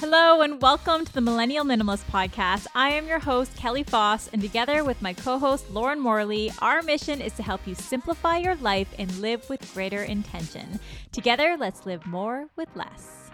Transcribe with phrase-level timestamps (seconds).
[0.00, 2.68] Hello, and welcome to the Millennial Minimalist Podcast.
[2.72, 6.82] I am your host, Kelly Foss, and together with my co host, Lauren Morley, our
[6.82, 10.78] mission is to help you simplify your life and live with greater intention.
[11.10, 13.27] Together, let's live more with less.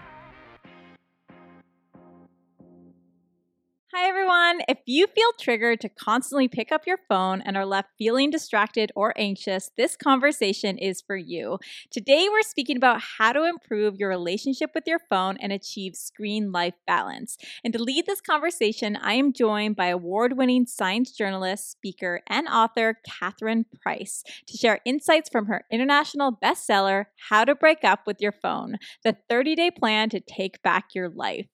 [3.96, 4.62] Hi, everyone.
[4.68, 8.90] If you feel triggered to constantly pick up your phone and are left feeling distracted
[8.96, 11.60] or anxious, this conversation is for you.
[11.92, 16.50] Today, we're speaking about how to improve your relationship with your phone and achieve screen
[16.50, 17.38] life balance.
[17.62, 22.48] And to lead this conversation, I am joined by award winning science journalist, speaker, and
[22.48, 28.20] author Catherine Price to share insights from her international bestseller, How to Break Up with
[28.20, 31.46] Your Phone The 30 Day Plan to Take Back Your Life.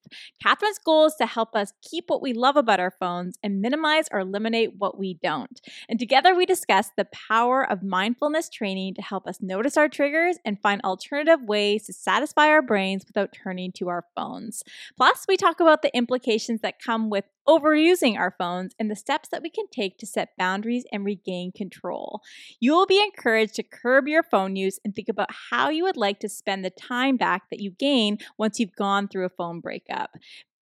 [0.43, 3.61] Catherine's goal is to help us keep what we we love about our phones and
[3.61, 5.61] minimize or eliminate what we don't.
[5.89, 10.37] And together we discuss the power of mindfulness training to help us notice our triggers
[10.45, 14.63] and find alternative ways to satisfy our brains without turning to our phones.
[14.97, 19.29] Plus, we talk about the implications that come with overusing our phones and the steps
[19.31, 22.21] that we can take to set boundaries and regain control.
[22.61, 25.97] You will be encouraged to curb your phone use and think about how you would
[25.97, 29.61] like to spend the time back that you gain once you've gone through a phone
[29.61, 30.11] breakup.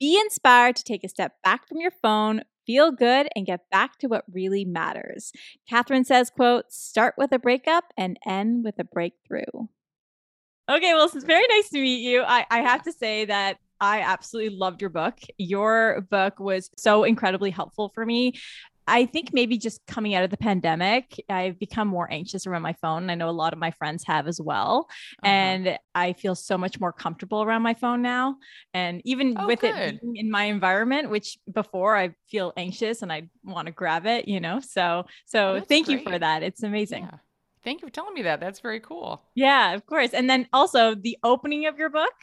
[0.00, 3.98] Be inspired to take a step back from your phone, feel good, and get back
[3.98, 5.32] to what really matters.
[5.68, 9.66] Catherine says, quote, start with a breakup and end with a breakthrough.
[10.70, 12.22] Okay, well, it's very nice to meet you.
[12.22, 15.18] I, I have to say that I absolutely loved your book.
[15.38, 18.34] Your book was so incredibly helpful for me.
[18.88, 22.72] I think maybe just coming out of the pandemic, I've become more anxious around my
[22.80, 23.10] phone.
[23.10, 24.88] I know a lot of my friends have as well.
[25.22, 25.28] Uh-huh.
[25.30, 28.36] And I feel so much more comfortable around my phone now.
[28.72, 29.74] And even oh, with good.
[29.76, 34.26] it in my environment, which before I feel anxious and I want to grab it,
[34.26, 34.60] you know.
[34.60, 35.98] So so That's thank great.
[35.98, 36.42] you for that.
[36.42, 37.04] It's amazing.
[37.04, 37.18] Yeah.
[37.64, 38.40] Thank you for telling me that.
[38.40, 39.22] That's very cool.
[39.34, 40.14] Yeah, of course.
[40.14, 42.14] And then also the opening of your book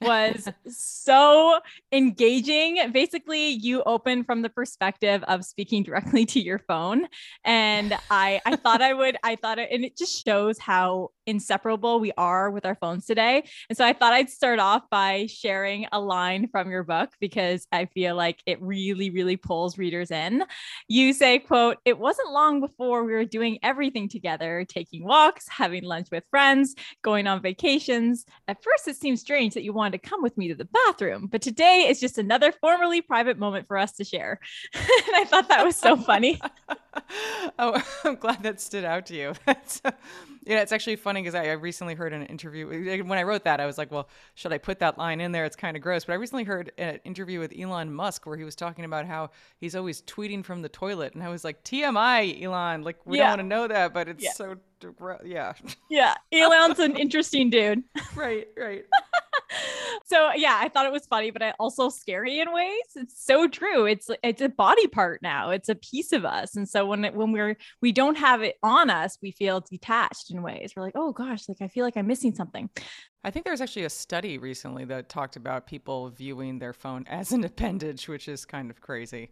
[0.00, 1.60] was so
[1.92, 2.90] engaging.
[2.92, 7.06] Basically, you open from the perspective of speaking directly to your phone.
[7.44, 12.00] And I I thought I would, I thought it, and it just shows how inseparable
[12.00, 13.44] we are with our phones today.
[13.68, 17.66] And so I thought I'd start off by sharing a line from your book because
[17.72, 20.44] I feel like it really, really pulls readers in.
[20.88, 25.84] You say, quote, it wasn't long before we were doing everything together, taking walks, having
[25.84, 28.24] lunch with friends, going on vacations.
[28.48, 31.26] At first, it seemed strange that you wanted to come with me to the bathroom,
[31.26, 34.40] but today is just another formerly private moment for us to share.
[34.74, 36.40] and I thought that was so funny.
[37.58, 39.34] oh, I'm glad that stood out to you.
[39.46, 39.80] That's,
[40.44, 42.88] yeah, it's actually funny because I, I, recently heard an interview.
[42.88, 45.30] Eh, when I wrote that, I was like, well, should I put that line in
[45.30, 45.44] there?
[45.44, 46.04] It's kind of gross.
[46.04, 49.30] But I recently heard an interview with Elon Musk where he was talking about how
[49.58, 51.14] he's always tweeting from the toilet.
[51.14, 52.82] And I was like, TMI, Elon.
[52.82, 53.24] Like, we yeah.
[53.24, 54.32] don't want to know that, but it's yeah.
[54.32, 54.56] so,
[55.24, 55.52] yeah.
[55.90, 56.14] Yeah.
[56.32, 57.82] Elon's an interesting dude.
[58.14, 58.84] right, right
[60.06, 62.84] so yeah, I thought it was funny, but I also scary in ways.
[62.96, 63.84] It's so true.
[63.86, 65.50] It's it's a body part now.
[65.50, 66.56] It's a piece of us.
[66.56, 70.30] And so when it, when we're we don't have it on us, we feel detached
[70.30, 70.72] in ways.
[70.74, 72.70] We're like, oh gosh, like I feel like I'm missing something.
[73.24, 77.04] I think there was actually a study recently that talked about people viewing their phone
[77.06, 79.30] as an appendage, which is kind of crazy.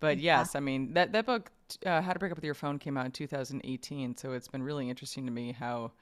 [0.00, 0.38] But yeah.
[0.38, 1.50] yes, I mean that that book,
[1.84, 4.16] uh, How to Break Up with Your Phone, came out in 2018.
[4.16, 5.92] So it's been really interesting to me how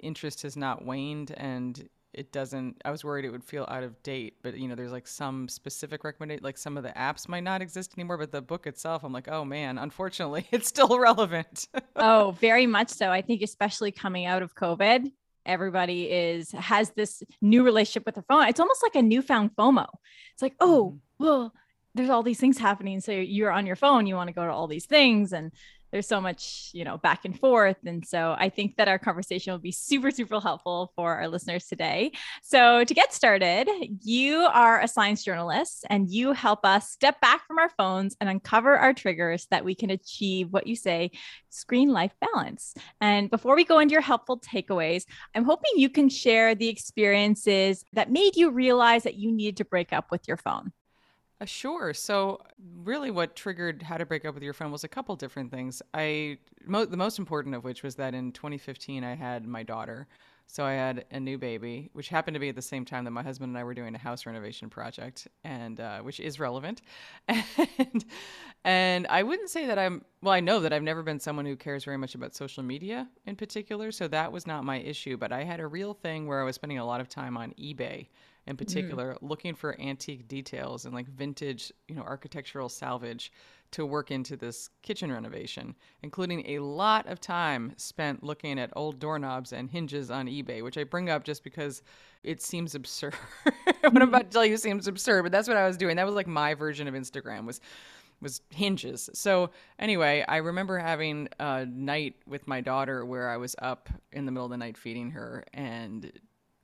[0.00, 4.00] interest has not waned and it doesn't i was worried it would feel out of
[4.02, 7.42] date but you know there's like some specific recommendation like some of the apps might
[7.42, 11.68] not exist anymore but the book itself i'm like oh man unfortunately it's still relevant
[11.96, 15.10] oh very much so i think especially coming out of covid
[15.44, 19.86] everybody is has this new relationship with their phone it's almost like a newfound fomo
[20.32, 21.24] it's like oh mm-hmm.
[21.24, 21.52] well
[21.94, 23.00] there's all these things happening.
[23.00, 25.52] So you're on your phone you want to go to all these things and
[25.92, 27.76] there's so much you know back and forth.
[27.86, 31.66] And so i think that our conversation will be super super helpful for our listeners
[31.66, 32.10] today.
[32.42, 33.68] So to get started
[34.02, 38.28] you are a science journalist and you help us step back from our phones and
[38.28, 41.12] uncover our triggers that we can achieve what you say
[41.50, 42.74] screen life balance.
[43.00, 45.04] And before we go into your helpful takeaways
[45.36, 49.64] i'm hoping you can share the experiences that made you realize that you needed to
[49.64, 50.72] break up with your phone
[51.44, 51.94] sure.
[51.94, 52.40] So,
[52.82, 55.82] really, what triggered how to break up with your friend was a couple different things.
[55.92, 60.06] I mo- the most important of which was that in 2015 I had my daughter.
[60.46, 63.10] So I had a new baby, which happened to be at the same time that
[63.10, 66.82] my husband and I were doing a house renovation project, and uh, which is relevant.
[67.28, 68.04] and
[68.62, 70.34] and I wouldn't say that I'm well.
[70.34, 73.36] I know that I've never been someone who cares very much about social media in
[73.36, 75.16] particular, so that was not my issue.
[75.16, 77.52] But I had a real thing where I was spending a lot of time on
[77.52, 78.08] eBay
[78.46, 78.58] in mm.
[78.58, 79.28] particular, mm.
[79.28, 83.32] looking for antique details and like vintage, you know, architectural salvage
[83.72, 89.00] to work into this kitchen renovation, including a lot of time spent looking at old
[89.00, 91.82] doorknobs and hinges on eBay, which I bring up just because
[92.22, 93.14] it seems absurd.
[93.44, 95.96] what I'm about to tell you seems absurd, but that's what I was doing.
[95.96, 97.60] That was like my version of Instagram was
[98.20, 99.10] was hinges.
[99.12, 104.24] So anyway, I remember having a night with my daughter where I was up in
[104.24, 106.10] the middle of the night feeding her and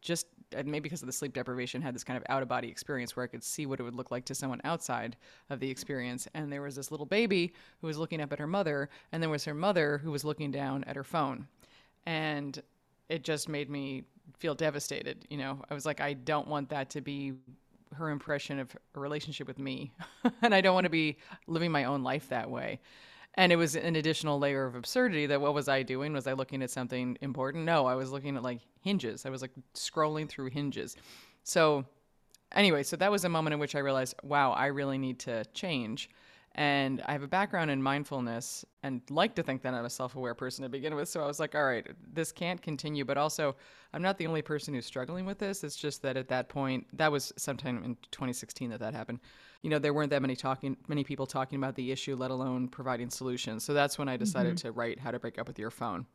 [0.01, 3.17] just maybe because of the sleep deprivation had this kind of out of body experience
[3.17, 5.17] where I could see what it would look like to someone outside
[5.49, 6.29] of the experience.
[6.35, 9.31] And there was this little baby who was looking up at her mother and there
[9.31, 11.47] was her mother who was looking down at her phone.
[12.07, 12.61] And
[13.09, 14.05] it just made me
[14.39, 15.63] feel devastated you know?
[15.71, 17.35] I was like I don't want that to be
[17.95, 19.93] her impression of a relationship with me.
[20.43, 22.81] And I don't want to be living my own life that way
[23.35, 26.13] and it was an additional layer of absurdity that what was I doing?
[26.13, 27.65] Was I looking at something important?
[27.65, 29.25] No, I was looking at like hinges.
[29.25, 30.97] I was like scrolling through hinges.
[31.45, 31.85] So,
[32.53, 35.45] anyway, so that was a moment in which I realized, wow, I really need to
[35.55, 36.11] change.
[36.57, 40.17] And I have a background in mindfulness and like to think that I'm a self
[40.17, 41.09] aware person to begin with.
[41.09, 43.05] So I was like, all right, this can't continue.
[43.05, 43.55] But also,
[43.93, 45.63] I'm not the only person who's struggling with this.
[45.63, 49.21] It's just that at that point, that was sometime in 2016 that that happened
[49.63, 52.69] you know there weren't that many talking many people talking about the issue let alone
[52.69, 54.69] providing solutions so that's when i decided mm-hmm.
[54.69, 56.07] to write how to break up with your phone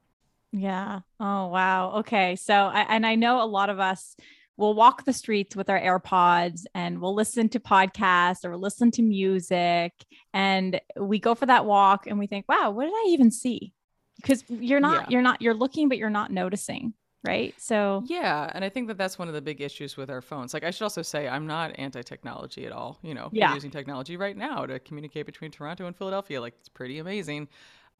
[0.51, 4.15] yeah oh wow okay so I, and i know a lot of us
[4.57, 9.01] will walk the streets with our airpods and we'll listen to podcasts or listen to
[9.01, 9.93] music
[10.33, 13.73] and we go for that walk and we think wow what did i even see
[14.17, 15.07] because you're not yeah.
[15.09, 16.93] you're not you're looking but you're not noticing
[17.25, 17.53] right?
[17.57, 20.53] So yeah, and I think that that's one of the big issues with our phones.
[20.53, 22.99] Like I should also say, I'm not anti-technology at all.
[23.01, 23.53] You know, yeah.
[23.53, 27.47] using technology right now to communicate between Toronto and Philadelphia, like it's pretty amazing.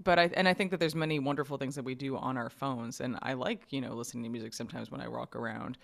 [0.04, 2.50] But I and I think that there's many wonderful things that we do on our
[2.50, 5.78] phones, and I like you know listening to music sometimes when I walk around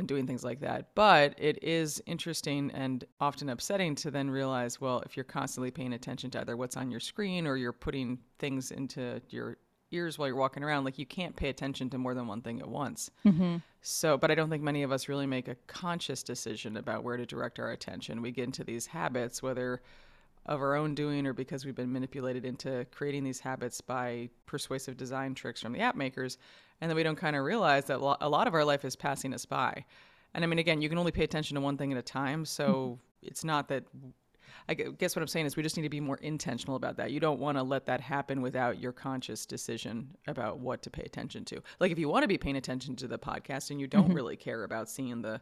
[0.00, 0.94] and doing things like that.
[0.96, 5.92] But it is interesting and often upsetting to then realize, well, if you're constantly paying
[5.92, 9.58] attention to either what's on your screen or you're putting things into your
[9.92, 12.60] ears while you're walking around like you can't pay attention to more than one thing
[12.60, 13.56] at once mm-hmm.
[13.80, 17.16] so but i don't think many of us really make a conscious decision about where
[17.16, 19.82] to direct our attention we get into these habits whether
[20.46, 24.96] of our own doing or because we've been manipulated into creating these habits by persuasive
[24.96, 26.38] design tricks from the app makers
[26.80, 29.34] and then we don't kind of realize that a lot of our life is passing
[29.34, 29.84] us by
[30.34, 32.44] and i mean again you can only pay attention to one thing at a time
[32.44, 33.28] so mm-hmm.
[33.28, 33.84] it's not that
[34.68, 37.10] I guess what I'm saying is we just need to be more intentional about that.
[37.10, 41.02] You don't want to let that happen without your conscious decision about what to pay
[41.02, 41.62] attention to.
[41.78, 44.14] Like if you want to be paying attention to the podcast and you don't mm-hmm.
[44.14, 45.40] really care about seeing the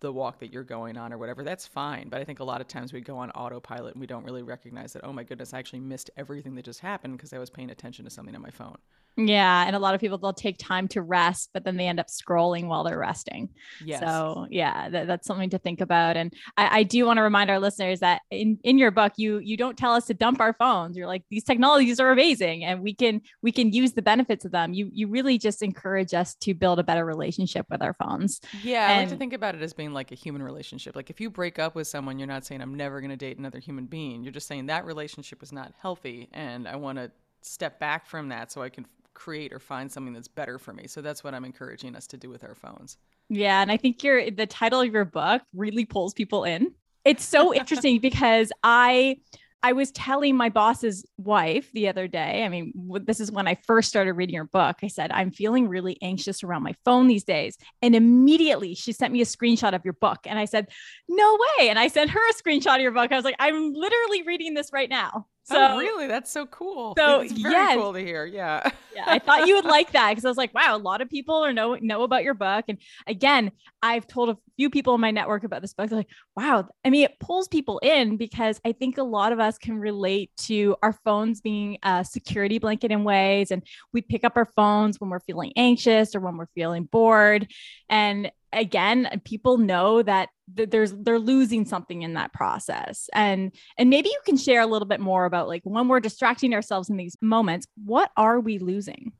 [0.00, 2.08] the walk that you're going on or whatever, that's fine.
[2.08, 4.42] But I think a lot of times we go on autopilot and we don't really
[4.42, 7.50] recognize that, oh my goodness, I actually missed everything that just happened because I was
[7.50, 8.76] paying attention to something on my phone.
[9.18, 9.64] Yeah.
[9.66, 12.08] And a lot of people, they'll take time to rest, but then they end up
[12.08, 13.48] scrolling while they're resting.
[13.82, 14.00] Yes.
[14.00, 16.18] So yeah, that, that's something to think about.
[16.18, 19.38] And I, I do want to remind our listeners that in, in your book, you,
[19.38, 20.98] you don't tell us to dump our phones.
[20.98, 24.52] You're like, these technologies are amazing and we can, we can use the benefits of
[24.52, 24.74] them.
[24.74, 28.42] You, you really just encourage us to build a better relationship with our phones.
[28.62, 28.90] Yeah.
[28.90, 30.96] And, I like to think about it as being like a human relationship.
[30.96, 33.36] Like if you break up with someone, you're not saying, I'm never going to date
[33.36, 34.24] another human being.
[34.24, 37.10] You're just saying that relationship was not healthy and I want to
[37.42, 40.86] step back from that so I can create or find something that's better for me.
[40.86, 42.98] So that's what I'm encouraging us to do with our phones.
[43.28, 46.72] Yeah, and I think your the title of your book really pulls people in.
[47.04, 49.18] It's so interesting because I
[49.62, 52.44] I was telling my boss's wife the other day.
[52.44, 52.72] I mean,
[53.04, 54.76] this is when I first started reading your book.
[54.82, 57.56] I said, I'm feeling really anxious around my phone these days.
[57.82, 60.20] And immediately she sent me a screenshot of your book.
[60.26, 60.68] And I said,
[61.08, 61.68] No way.
[61.68, 63.10] And I sent her a screenshot of your book.
[63.10, 65.26] I was like, I'm literally reading this right now.
[65.48, 66.94] Oh, so oh, really, that's so cool.
[66.98, 67.76] So it's very yes.
[67.76, 68.26] cool to hear.
[68.26, 68.68] Yeah.
[68.94, 71.08] yeah, I thought you would like that because I was like, wow, a lot of
[71.08, 72.64] people are know know about your book.
[72.68, 75.88] And again, I've told a few people in my network about this book.
[75.88, 76.68] They're like, wow.
[76.84, 80.30] I mean, it pulls people in because I think a lot of us can relate
[80.38, 83.62] to our phones being a security blanket in ways, and
[83.92, 87.46] we pick up our phones when we're feeling anxious or when we're feeling bored.
[87.88, 93.90] And again people know that th- there's they're losing something in that process and and
[93.90, 96.96] maybe you can share a little bit more about like when we're distracting ourselves in
[96.96, 99.12] these moments what are we losing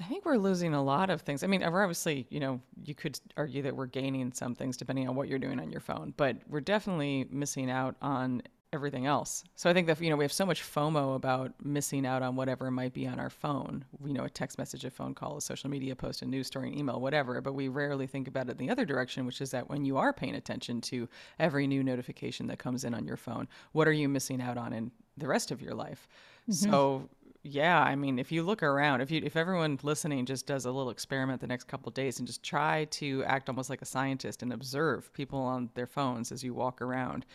[0.00, 1.44] I think we're losing a lot of things.
[1.44, 5.14] I mean, obviously, you know, you could argue that we're gaining some things depending on
[5.14, 9.44] what you're doing on your phone, but we're definitely missing out on everything else.
[9.54, 12.36] So I think that you know we have so much FOMO about missing out on
[12.36, 13.84] whatever might be on our phone.
[14.04, 16.68] You know, a text message, a phone call, a social media post, a news story,
[16.68, 17.40] an email, whatever.
[17.40, 19.98] But we rarely think about it in the other direction, which is that when you
[19.98, 23.92] are paying attention to every new notification that comes in on your phone, what are
[23.92, 26.08] you missing out on in the rest of your life?
[26.48, 26.70] Mm-hmm.
[26.70, 27.08] So
[27.44, 30.70] yeah, I mean, if you look around, if you if everyone listening just does a
[30.70, 34.42] little experiment the next couple days and just try to act almost like a scientist
[34.42, 37.26] and observe people on their phones as you walk around,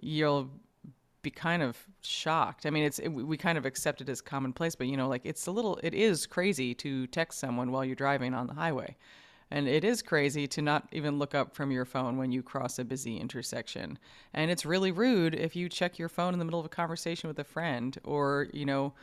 [0.00, 0.50] you'll
[1.22, 2.66] be kind of shocked.
[2.66, 5.22] I mean, it's it, we kind of accept it as commonplace, but you know, like
[5.24, 8.96] it's a little, it is crazy to text someone while you're driving on the highway.
[9.50, 12.78] And it is crazy to not even look up from your phone when you cross
[12.78, 13.98] a busy intersection.
[14.32, 17.28] And it's really rude if you check your phone in the middle of a conversation
[17.28, 18.94] with a friend or, you know,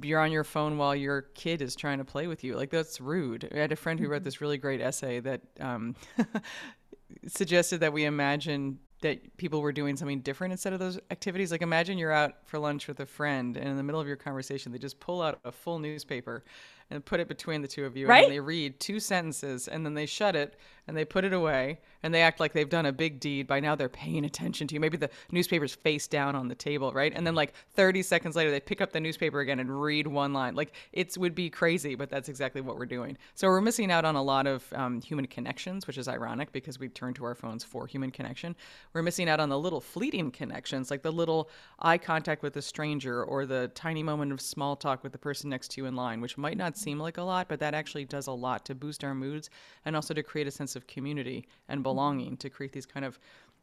[0.00, 2.54] you're on your phone while your kid is trying to play with you.
[2.54, 3.48] Like that's rude.
[3.52, 4.24] I had a friend who wrote mm-hmm.
[4.24, 5.96] this really great essay that um,
[7.26, 11.52] suggested that we imagine that people were doing something different instead of those activities.
[11.52, 14.16] Like imagine you're out for lunch with a friend and in the middle of your
[14.16, 16.44] conversation they just pull out a full newspaper
[16.90, 18.24] and put it between the two of you right?
[18.24, 20.56] and they read two sentences and then they shut it
[20.86, 23.46] and they put it away and they act like they've done a big deed.
[23.46, 24.80] By now they're paying attention to you.
[24.80, 27.12] Maybe the newspaper's face down on the table, right?
[27.14, 30.32] And then like 30 seconds later they pick up the newspaper again and read one
[30.32, 30.54] line.
[30.54, 33.16] Like it would be crazy, but that's exactly what we're doing.
[33.34, 36.78] So we're missing out on a lot of um, human connections, which is ironic because
[36.78, 38.56] we turn to our phones for human connection.
[38.92, 41.48] We're missing out on the little fleeting connections, like the little
[41.78, 45.50] eye contact with a stranger or the tiny moment of small talk with the person
[45.50, 48.04] next to you in line, which might not seem like a lot, but that actually
[48.04, 49.50] does a lot to boost our moods
[49.84, 51.84] and also to create a sense of community and mm-hmm.
[51.84, 53.18] belonging, to create these kind of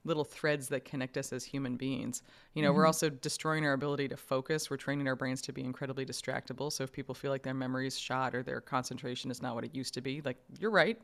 [0.06, 2.24] little threads that connect us as human beings.
[2.54, 2.78] You know, mm-hmm.
[2.78, 4.70] we're also destroying our ability to focus.
[4.70, 6.72] We're training our brains to be incredibly distractible.
[6.72, 9.76] So if people feel like their memory's shot or their concentration is not what it
[9.76, 10.98] used to be, like you're right.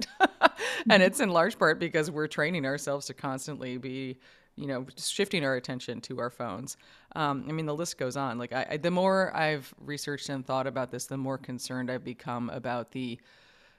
[0.90, 4.18] and it's in large part because we're training ourselves to constantly be
[4.58, 6.78] you know, shifting our attention to our phones.
[7.16, 8.38] Um, I mean, the list goes on.
[8.38, 12.04] Like, I, I, the more I've researched and thought about this, the more concerned I've
[12.06, 13.20] become about the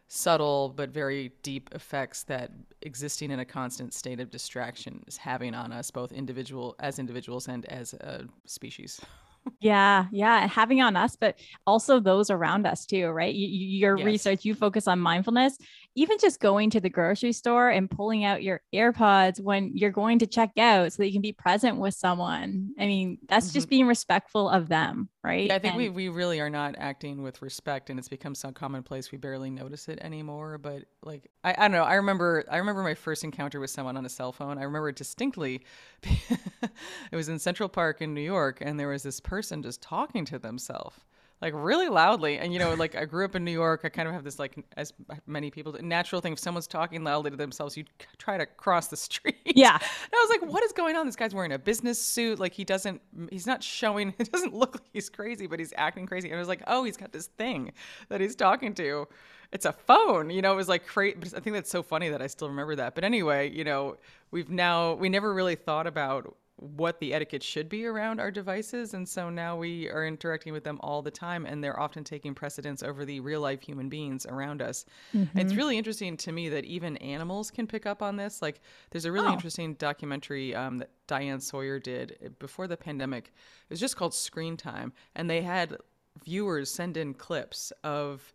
[0.08, 2.50] subtle but very deep effects that
[2.82, 7.48] existing in a constant state of distraction is having on us, both individual as individuals
[7.48, 9.00] and as a species.
[9.60, 13.34] yeah, yeah, having on us, but also those around us too, right?
[13.34, 14.06] You, your yes.
[14.06, 15.58] research, you focus on mindfulness,
[15.96, 20.18] even just going to the grocery store and pulling out your AirPods when you're going
[20.18, 22.70] to check out so that you can be present with someone.
[22.78, 23.54] I mean, that's mm-hmm.
[23.54, 25.46] just being respectful of them, right?
[25.46, 28.34] Yeah, I think and- we, we really are not acting with respect and it's become
[28.34, 30.58] so commonplace we barely notice it anymore.
[30.58, 31.84] But like I, I don't know.
[31.84, 34.58] I remember I remember my first encounter with someone on a cell phone.
[34.58, 35.64] I remember it distinctly.
[36.02, 40.26] it was in Central Park in New York and there was this person just talking
[40.26, 40.98] to themselves
[41.42, 42.38] like really loudly.
[42.38, 43.82] And you know, like I grew up in New York.
[43.84, 44.92] I kind of have this like as
[45.26, 46.32] many people natural thing.
[46.32, 47.84] If someone's talking loudly to themselves, you
[48.18, 49.36] try to cross the street.
[49.44, 49.74] Yeah.
[49.74, 51.06] And I was like, what is going on?
[51.06, 52.38] This guy's wearing a business suit.
[52.38, 53.00] Like he doesn't.
[53.30, 54.14] He's not showing.
[54.26, 56.28] It doesn't look like he's crazy, but he's acting crazy.
[56.28, 57.72] And I was like, oh, he's got this thing
[58.08, 59.06] that he's talking to.
[59.52, 60.30] It's a phone.
[60.30, 61.16] You know, it was like crazy.
[61.36, 62.94] I think that's so funny that I still remember that.
[62.94, 63.96] But anyway, you know,
[64.30, 68.94] we've now we never really thought about what the etiquette should be around our devices.
[68.94, 72.34] And so now we are interacting with them all the time, and they're often taking
[72.34, 74.86] precedence over the real life human beings around us.
[75.14, 75.38] Mm-hmm.
[75.38, 78.40] It's really interesting to me that even animals can pick up on this.
[78.40, 78.60] Like,
[78.90, 79.32] there's a really oh.
[79.32, 83.26] interesting documentary um, that Diane Sawyer did eh, before the pandemic.
[83.26, 85.76] It was just called Screen Time, and they had
[86.24, 88.32] viewers send in clips of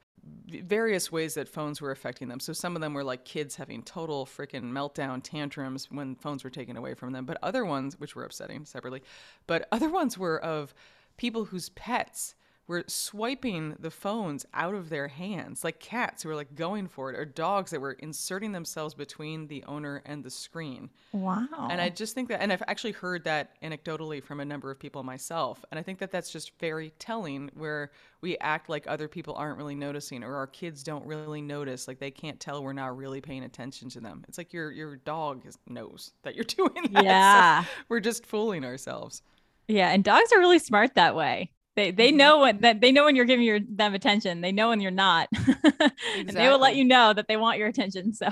[0.63, 2.39] various ways that phones were affecting them.
[2.39, 6.49] So some of them were like kids having total freaking meltdown tantrums when phones were
[6.49, 9.01] taken away from them, but other ones, which were upsetting separately,
[9.47, 10.73] but other ones were of
[11.17, 12.35] people whose pets
[12.71, 17.11] were swiping the phones out of their hands, like cats who were like going for
[17.11, 20.89] it, or dogs that were inserting themselves between the owner and the screen.
[21.11, 21.67] Wow.
[21.69, 24.79] And I just think that, and I've actually heard that anecdotally from a number of
[24.79, 25.63] people myself.
[25.69, 29.57] And I think that that's just very telling where we act like other people aren't
[29.57, 33.19] really noticing, or our kids don't really notice, like they can't tell we're not really
[33.19, 34.23] paying attention to them.
[34.29, 37.03] It's like your, your dog knows that you're doing that.
[37.03, 37.63] Yeah.
[37.63, 39.23] So we're just fooling ourselves.
[39.67, 39.89] Yeah.
[39.89, 41.51] And dogs are really smart that way.
[41.75, 42.17] They they mm-hmm.
[42.17, 44.41] know when that they know when you're giving your, them attention.
[44.41, 45.29] They know when you're not.
[45.31, 45.91] exactly.
[46.17, 48.13] and they will let you know that they want your attention.
[48.13, 48.27] So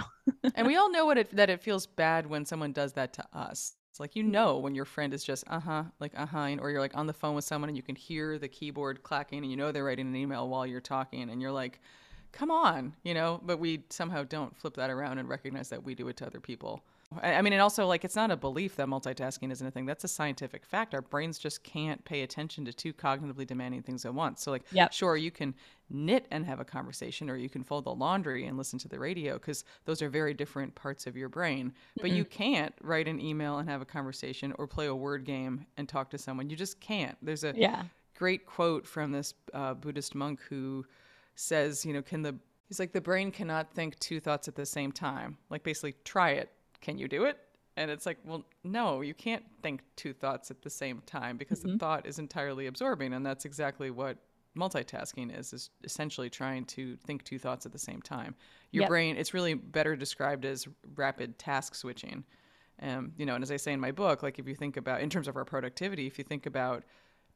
[0.56, 3.26] And we all know what it that it feels bad when someone does that to
[3.34, 3.76] us.
[3.92, 6.98] It's like you know when your friend is just uh-huh, like uh-huh, or you're like
[6.98, 9.72] on the phone with someone and you can hear the keyboard clacking and you know
[9.72, 11.80] they're writing an email while you're talking and you're like,
[12.32, 15.96] come on, you know, but we somehow don't flip that around and recognize that we
[15.96, 16.84] do it to other people.
[17.24, 19.88] I mean, and also, like, it's not a belief that multitasking isn't a thing.
[19.88, 20.94] That's a scientific fact.
[20.94, 24.44] Our brains just can't pay attention to two cognitively demanding things at once.
[24.44, 24.94] So, like, yep.
[24.94, 25.56] sure, you can
[25.90, 29.00] knit and have a conversation, or you can fold the laundry and listen to the
[29.00, 31.70] radio, because those are very different parts of your brain.
[31.70, 32.02] Mm-hmm.
[32.02, 35.66] But you can't write an email and have a conversation, or play a word game
[35.78, 36.48] and talk to someone.
[36.48, 37.18] You just can't.
[37.24, 37.86] There's a yeah.
[38.20, 40.86] great quote from this uh, Buddhist monk who
[41.34, 42.36] says, you know, can the
[42.68, 45.40] He's like, the brain cannot think two thoughts at the same time.
[45.50, 47.38] Like, basically, try it can you do it?
[47.78, 51.60] And it's like, well, no, you can't think two thoughts at the same time because
[51.60, 51.74] mm-hmm.
[51.74, 53.14] the thought is entirely absorbing.
[53.14, 54.18] And that's exactly what
[54.58, 58.36] multitasking is, is essentially trying to think two thoughts at the same time.
[58.72, 58.90] Your yep.
[58.90, 62.24] brain, it's really better described as rapid task switching.
[62.82, 65.02] Um, you know, and as I say in my book, like if you think about
[65.02, 66.84] in terms of our productivity, if you think about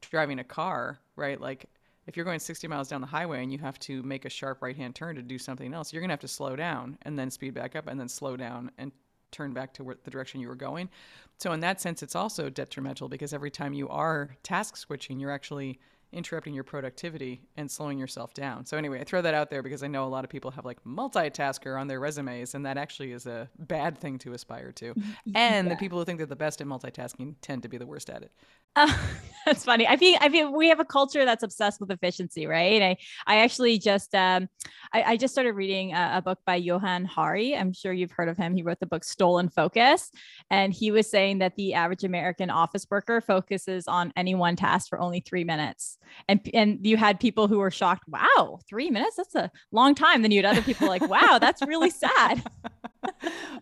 [0.01, 1.39] driving a car, right?
[1.39, 1.69] Like
[2.07, 4.61] if you're going 60 miles down the highway and you have to make a sharp
[4.61, 7.17] right hand turn to do something else, you're going to have to slow down and
[7.17, 8.91] then speed back up and then slow down and
[9.33, 10.89] turn back to where, the direction you were going.
[11.39, 15.31] So, in that sense, it's also detrimental because every time you are task switching, you're
[15.31, 15.79] actually
[16.13, 18.65] interrupting your productivity and slowing yourself down.
[18.65, 20.63] So anyway, I throw that out there because I know a lot of people have
[20.63, 24.93] like multitasker on their resumes and that actually is a bad thing to aspire to.
[25.35, 25.73] And yeah.
[25.73, 28.21] the people who think they're the best at multitasking tend to be the worst at
[28.21, 28.31] it.
[28.75, 28.93] Uh,
[29.45, 29.87] that's funny.
[29.87, 32.81] I feel I feel we have a culture that's obsessed with efficiency, right?
[32.81, 34.47] I I actually just um
[34.93, 37.55] I, I just started reading a, a, book by Johann Hari.
[37.55, 38.55] I'm sure you've heard of him.
[38.55, 40.11] He wrote the book Stolen Focus,
[40.49, 44.89] and he was saying that the average American office worker focuses on any one task
[44.89, 49.15] for only three minutes and and you had people who were shocked wow three minutes
[49.15, 52.43] that's a long time then you had other people like wow that's really sad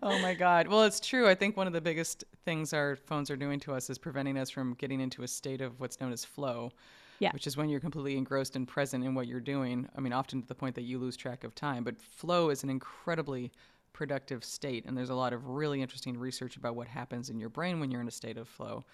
[0.04, 3.30] oh my god well it's true i think one of the biggest things our phones
[3.30, 6.12] are doing to us is preventing us from getting into a state of what's known
[6.12, 6.72] as flow
[7.20, 7.32] yeah.
[7.34, 10.42] which is when you're completely engrossed and present in what you're doing i mean often
[10.42, 13.52] to the point that you lose track of time but flow is an incredibly
[13.94, 17.50] productive state and there's a lot of really interesting research about what happens in your
[17.50, 18.86] brain when you're in a state of flow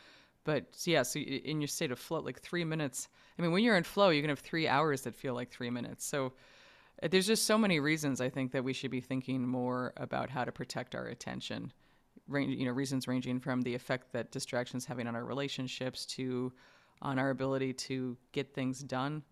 [0.47, 3.09] but so yeah, so in your state of flow, like three minutes.
[3.37, 5.69] I mean, when you're in flow, you can have three hours that feel like three
[5.69, 6.05] minutes.
[6.05, 6.31] So
[7.01, 10.43] there's just so many reasons I think that we should be thinking more about how
[10.43, 11.71] to protect our attention.
[12.29, 16.51] you know, reasons ranging from the effect that distractions having on our relationships to
[17.01, 19.23] on our ability to get things done,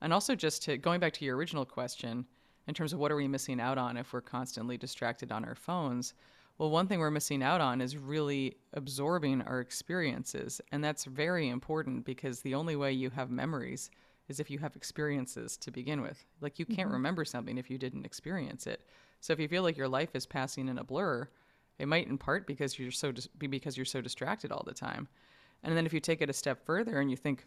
[0.00, 2.26] and also just to going back to your original question
[2.66, 5.54] in terms of what are we missing out on if we're constantly distracted on our
[5.54, 6.14] phones
[6.58, 10.60] well, one thing we're missing out on is really absorbing our experiences.
[10.70, 13.90] And that's very important because the only way you have memories
[14.32, 16.24] is if you have experiences to begin with.
[16.40, 16.94] Like you can't mm-hmm.
[16.94, 18.80] remember something if you didn't experience it.
[19.20, 21.28] So if you feel like your life is passing in a blur,
[21.78, 24.74] it might in part because you're so dis- be because you're so distracted all the
[24.74, 25.06] time.
[25.62, 27.46] And then if you take it a step further and you think,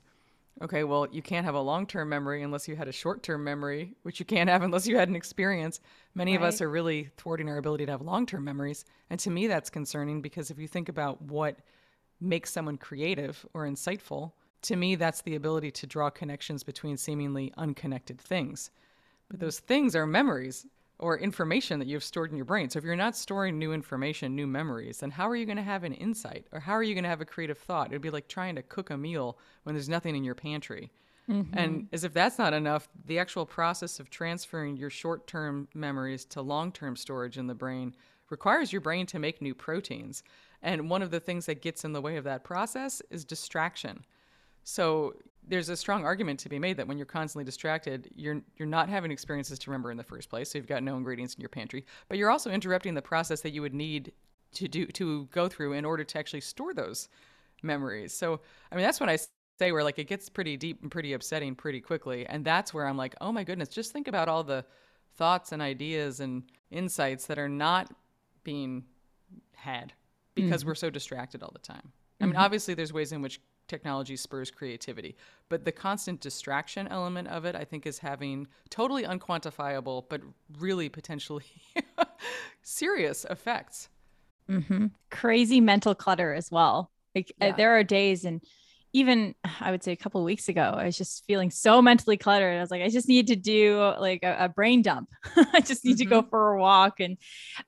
[0.62, 3.44] Okay, well, you can't have a long term memory unless you had a short term
[3.44, 5.82] memory, which you can't have unless you had an experience.
[6.14, 6.38] Many right.
[6.42, 8.86] of us are really thwarting our ability to have long term memories.
[9.10, 11.60] And to me, that's concerning because if you think about what
[12.22, 14.32] makes someone creative or insightful,
[14.68, 18.72] to me, that's the ability to draw connections between seemingly unconnected things.
[19.30, 20.66] But those things are memories
[21.00, 22.70] or information that you've stored in your brain.
[22.70, 25.64] So if you're not storing new information, new memories, then how are you going to
[25.64, 27.88] have an insight or how are you going to have a creative thought?
[27.88, 30.92] It'd be like trying to cook a meal when there's nothing in your pantry.
[31.30, 31.58] Mm-hmm.
[31.58, 36.24] And as if that's not enough, the actual process of transferring your short term memories
[36.26, 37.96] to long term storage in the brain
[38.30, 40.24] requires your brain to make new proteins.
[40.62, 44.06] And one of the things that gets in the way of that process is distraction.
[44.66, 45.14] So
[45.48, 48.90] there's a strong argument to be made that when you're constantly distracted, you're you're not
[48.90, 50.52] having experiences to remember in the first place.
[50.52, 53.52] So you've got no ingredients in your pantry, but you're also interrupting the process that
[53.52, 54.12] you would need
[54.56, 57.10] to do to go through in order to actually store those
[57.62, 58.12] memories.
[58.12, 59.20] So I mean, that's when I
[59.60, 62.88] say where like it gets pretty deep and pretty upsetting pretty quickly, and that's where
[62.88, 64.66] I'm like, oh my goodness, just think about all the
[65.16, 67.94] thoughts and ideas and insights that are not
[68.44, 68.84] being
[69.54, 69.94] had
[70.34, 70.70] because mm-hmm.
[70.70, 71.92] we're so distracted all the time.
[72.20, 72.42] I mean, mm-hmm.
[72.42, 75.16] obviously, there's ways in which technology spurs creativity.
[75.50, 80.22] But the constant distraction element of it, I think, is having totally unquantifiable, but
[80.58, 81.46] really potentially
[82.62, 83.90] serious effects.
[84.50, 84.88] Mm-hmm.
[85.12, 86.92] Crazy mental clutter as well.
[87.14, 88.42] Like uh, there are days and
[88.96, 92.56] even I would say a couple weeks ago, I was just feeling so mentally cluttered.
[92.58, 95.10] I was like, I just need to do like a, a brain dump.
[95.54, 96.04] I just need mm-hmm.
[96.04, 96.30] to go mm-hmm.
[96.30, 97.02] for a walk.
[97.02, 97.18] And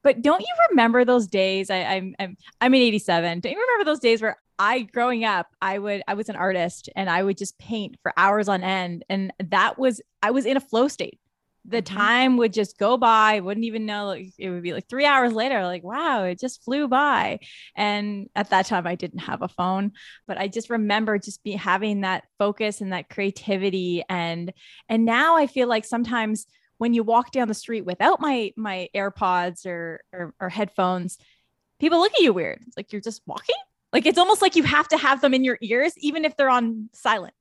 [0.04, 1.70] but don't you remember those days?
[1.70, 3.42] I, I'm I'm I'm in '87.
[3.42, 6.90] Don't you remember those days where I growing up, I would I was an artist
[6.96, 10.56] and I would just paint for hours on end, and that was I was in
[10.56, 11.20] a flow state
[11.68, 11.98] the mm-hmm.
[11.98, 15.06] time would just go by I wouldn't even know like it would be like three
[15.06, 17.40] hours later like wow it just flew by.
[17.76, 19.92] And at that time i didn't have a phone
[20.28, 24.04] but i just remember just be having that focus and that creativity.
[24.10, 24.54] And
[24.90, 28.90] and now i feel like sometimes when you walk down the street without my my
[28.96, 31.18] airpods or or, or headphones
[31.80, 32.60] people look at you weird.
[32.68, 33.56] It's like you're just walking?
[33.94, 36.50] Like it's almost like you have to have them in your ears even if they're
[36.50, 37.34] on silent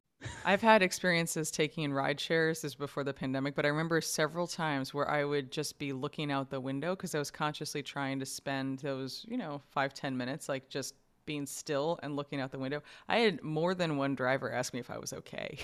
[0.45, 4.95] I've had experiences taking ride shares this before the pandemic, but I remember several times
[4.95, 8.27] where I would just be looking out the window because I was consciously trying to
[8.27, 10.95] spend those, you know, five, ten minutes like just
[11.27, 12.83] being still and looking out the window.
[13.09, 15.59] I had more than one driver ask me if I was okay.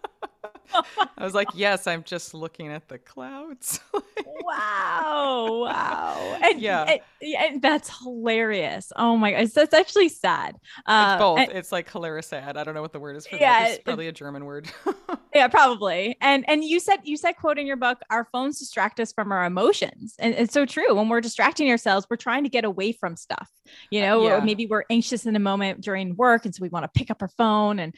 [1.19, 3.81] I was like, yes, I'm just looking at the clouds.
[4.27, 5.67] wow.
[5.67, 6.39] Wow.
[6.43, 6.83] And yeah.
[6.83, 7.01] And,
[7.39, 8.93] and that's hilarious.
[8.97, 10.57] Oh my gosh, that's actually sad.
[10.87, 11.39] Uh, it's both.
[11.39, 12.57] And, it's like hilarious sad.
[12.57, 13.71] I don't know what the word is for yeah, that.
[13.73, 14.71] It's probably a German word.
[15.35, 16.17] yeah, probably.
[16.21, 19.33] And and you said you said quote in your book, our phones distract us from
[19.33, 20.95] our emotions, and it's so true.
[20.95, 23.51] When we're distracting ourselves, we're trying to get away from stuff.
[23.91, 24.37] You know, yeah.
[24.37, 27.11] or maybe we're anxious in a moment during work, and so we want to pick
[27.11, 27.95] up our phone and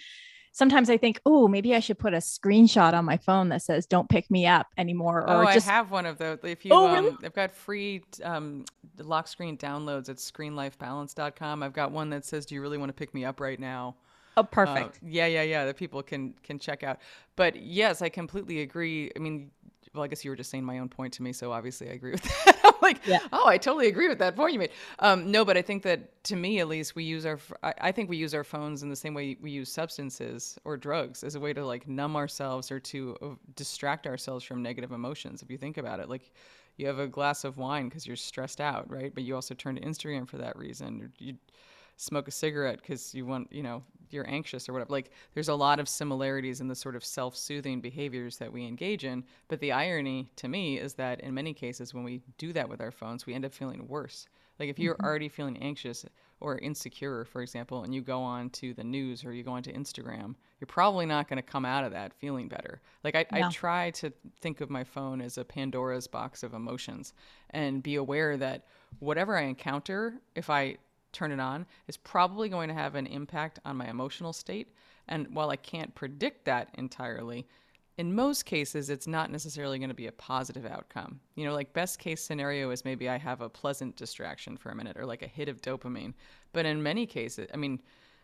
[0.54, 3.84] sometimes I think, oh, maybe I should put a screenshot on my phone that says
[3.84, 5.68] "Don't pick me up anymore." Or oh, just...
[5.68, 6.38] I have one of those.
[6.42, 7.16] If you, oh, um, really?
[7.24, 8.64] I've got free um,
[8.98, 11.62] lock screen downloads at screenlifebalance.com.
[11.62, 13.96] I've got one that says, "Do you really want to pick me up right now?"
[14.36, 14.96] Oh, perfect.
[14.96, 15.64] Uh, yeah, yeah, yeah.
[15.66, 17.00] That people can can check out.
[17.36, 19.10] But yes, I completely agree.
[19.14, 19.50] I mean,
[19.94, 21.92] well, I guess you were just saying my own point to me, so obviously I
[21.92, 22.59] agree with that.
[22.64, 23.20] I'm like, yeah.
[23.33, 24.70] oh, I totally agree with that point you made.
[24.98, 27.92] Um, no, but I think that to me, at least, we use our, I, I
[27.92, 31.37] think we use our phones in the same way we use substances or drugs as
[31.37, 35.42] a way to like numb ourselves or to uh, distract ourselves from negative emotions.
[35.42, 36.33] If you think about it, like
[36.76, 39.14] you have a glass of wine because you're stressed out, right?
[39.14, 41.12] But you also turn to Instagram for that reason.
[41.18, 41.35] You,
[41.96, 44.92] smoke a cigarette because you want, you know, you're anxious or whatever.
[44.92, 49.04] Like there's a lot of similarities in the sort of self-soothing behaviors that we engage
[49.04, 49.24] in.
[49.48, 52.80] But the irony to me is that in many cases when we do that with
[52.80, 54.26] our phones, we end up feeling worse.
[54.59, 55.04] Like if you're mm-hmm.
[55.04, 56.07] already feeling anxious
[56.40, 59.72] or insecure, for example, and you go on to the news or you go onto
[59.72, 62.80] Instagram, you're probably not going to come out of that feeling better.
[63.02, 63.46] Like I, no.
[63.46, 67.14] I try to think of my phone as a Pandora's box of emotions
[67.50, 68.66] and be aware that
[69.00, 70.76] whatever I encounter, if I
[71.14, 74.74] turn it on is probably going to have an impact on my emotional state.
[75.09, 77.46] And while I can't predict that entirely,
[77.96, 81.20] in most cases, it's not necessarily going to be a positive outcome.
[81.37, 84.74] You know, like best case scenario is maybe I have a pleasant distraction for a
[84.74, 86.14] minute or like a hit of dopamine.
[86.53, 87.81] But in many cases, I mean,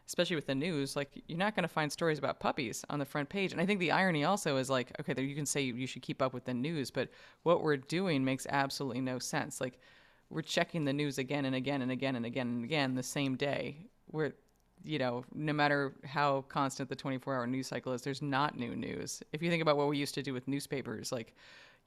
[0.08, 3.04] especially with the news, like you're not going to find stories about puppies on the
[3.04, 3.52] front page.
[3.52, 6.20] And I think the irony also is like, okay, you can say you should keep
[6.20, 7.10] up with the news, but
[7.44, 9.60] what we're doing makes absolutely no sense.
[9.60, 9.78] Like
[10.30, 13.36] we're checking the news again and again and again and again and again the same
[13.36, 13.76] day.
[14.10, 14.32] We're,
[14.84, 18.76] you know, no matter how constant the 24 hour news cycle is, there's not new
[18.76, 19.22] news.
[19.32, 21.34] If you think about what we used to do with newspapers, like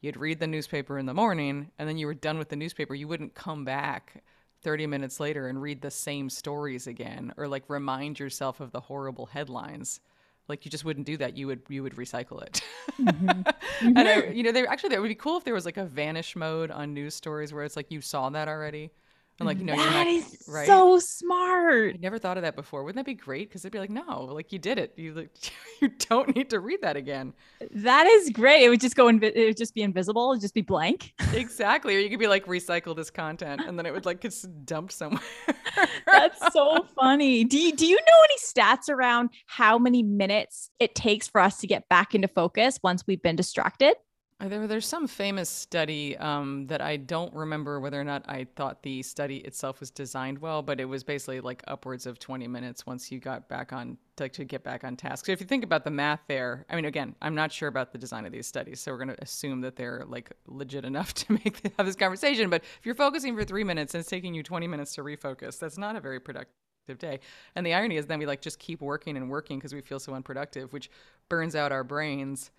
[0.01, 2.93] you'd read the newspaper in the morning and then you were done with the newspaper,
[2.93, 4.21] you wouldn't come back
[4.61, 8.79] 30 minutes later and read the same stories again or like remind yourself of the
[8.81, 10.01] horrible headlines
[10.47, 12.61] like you just wouldn't do that you would you would recycle it
[12.99, 13.27] mm-hmm.
[13.27, 13.81] Mm-hmm.
[13.97, 15.85] and I, you know they actually that would be cool if there was like a
[15.85, 18.91] vanish mode on news stories where it's like you saw that already
[19.39, 20.67] and like, you know, that you're not, is right?
[20.67, 21.95] so smart.
[21.95, 22.83] I never thought of that before.
[22.83, 23.49] Wouldn't that be great?
[23.49, 24.93] Because they'd be like, no, like you did it.
[24.95, 25.31] You like,
[25.81, 27.33] you don't need to read that again.
[27.71, 28.63] That is great.
[28.63, 29.21] It would just go in.
[29.23, 30.31] It would just be invisible.
[30.31, 31.13] It'd just be blank.
[31.33, 31.95] exactly.
[31.95, 34.93] Or you could be like, recycle this content, and then it would like get dumped
[34.93, 35.21] somewhere.
[36.05, 37.43] That's so funny.
[37.43, 41.57] Do you do you know any stats around how many minutes it takes for us
[41.57, 43.95] to get back into focus once we've been distracted?
[44.45, 48.83] There, there's some famous study um, that I don't remember whether or not I thought
[48.83, 52.85] the study itself was designed well, but it was basically like upwards of 20 minutes
[52.85, 55.27] once you got back on to, to get back on task.
[55.27, 57.93] So if you think about the math there, I mean, again, I'm not sure about
[57.93, 61.13] the design of these studies, so we're going to assume that they're like legit enough
[61.13, 62.49] to make have this conversation.
[62.49, 65.57] But if you're focusing for three minutes and it's taking you 20 minutes to refocus,
[65.57, 67.21] that's not a very productive day.
[67.55, 69.99] And the irony is then we like just keep working and working because we feel
[69.99, 70.89] so unproductive, which
[71.29, 72.51] burns out our brains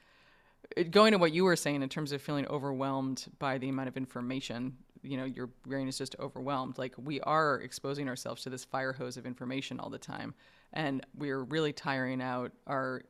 [0.90, 3.96] going to what you were saying in terms of feeling overwhelmed by the amount of
[3.96, 6.78] information you know your brain is just overwhelmed.
[6.78, 10.34] Like we are exposing ourselves to this fire hose of information all the time
[10.72, 13.02] and we're really tiring out our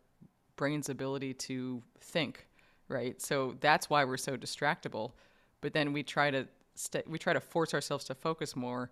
[0.56, 2.46] brain's ability to think
[2.88, 3.20] right?
[3.20, 5.12] So that's why we're so distractible.
[5.60, 8.90] But then we try to st- we try to force ourselves to focus more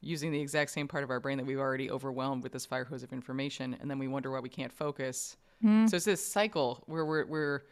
[0.00, 2.84] using the exact same part of our brain that we've already overwhelmed with this fire
[2.84, 5.36] hose of information and then we wonder why we can't focus.
[5.62, 5.88] Mm.
[5.88, 7.62] so it's this cycle where we're, we're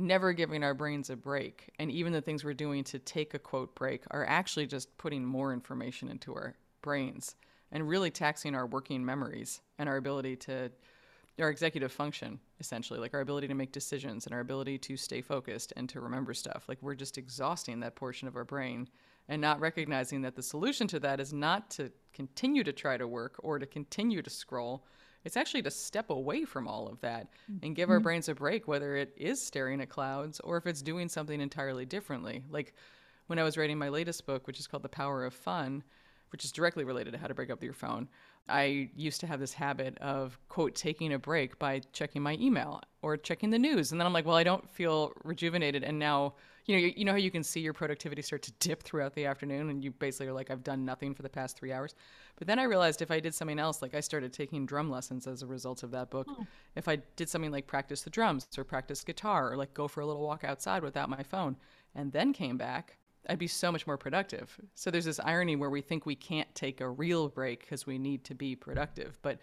[0.00, 1.70] never giving our brains a break.
[1.78, 5.24] And even the things we're doing to take a quote break are actually just putting
[5.24, 7.36] more information into our brains
[7.72, 10.70] and really taxing our working memories and our ability to
[11.40, 15.22] our executive function essentially like our ability to make decisions and our ability to stay
[15.22, 18.86] focused and to remember stuff like we're just exhausting that portion of our brain
[19.28, 23.08] and not recognizing that the solution to that is not to continue to try to
[23.08, 24.84] work or to continue to scroll
[25.24, 27.28] it's actually to step away from all of that
[27.62, 27.92] and give mm-hmm.
[27.92, 31.40] our brains a break, whether it is staring at clouds or if it's doing something
[31.40, 32.42] entirely differently.
[32.50, 32.74] Like
[33.26, 35.82] when I was writing my latest book, which is called The Power of Fun,
[36.32, 38.08] which is directly related to how to break up your phone,
[38.48, 42.80] I used to have this habit of, quote, taking a break by checking my email
[43.02, 43.92] or checking the news.
[43.92, 45.84] And then I'm like, well, I don't feel rejuvenated.
[45.84, 46.34] And now,
[46.66, 49.14] you know, you, you know how you can see your productivity start to dip throughout
[49.14, 51.94] the afternoon and you basically are like, I've done nothing for the past three hours.
[52.36, 55.26] But then I realized if I did something else, like I started taking drum lessons
[55.26, 56.26] as a result of that book.
[56.30, 56.46] Oh.
[56.76, 60.00] If I did something like practice the drums or practice guitar or like go for
[60.00, 61.56] a little walk outside without my phone
[61.94, 62.96] and then came back,
[63.28, 64.58] I'd be so much more productive.
[64.74, 67.98] So there's this irony where we think we can't take a real break because we
[67.98, 69.38] need to be productive, but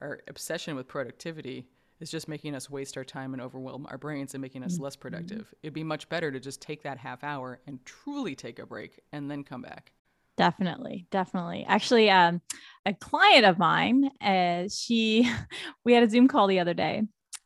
[0.00, 1.66] our obsession with productivity
[2.00, 4.84] is just making us waste our time and overwhelm our brains and making us mm-hmm.
[4.84, 5.52] less productive.
[5.62, 9.00] It'd be much better to just take that half hour and truly take a break
[9.12, 9.92] and then come back.
[10.36, 11.66] Definitely, definitely.
[11.68, 12.40] Actually, um,
[12.86, 15.30] a client of mine, uh, she,
[15.84, 17.02] we had a Zoom call the other day,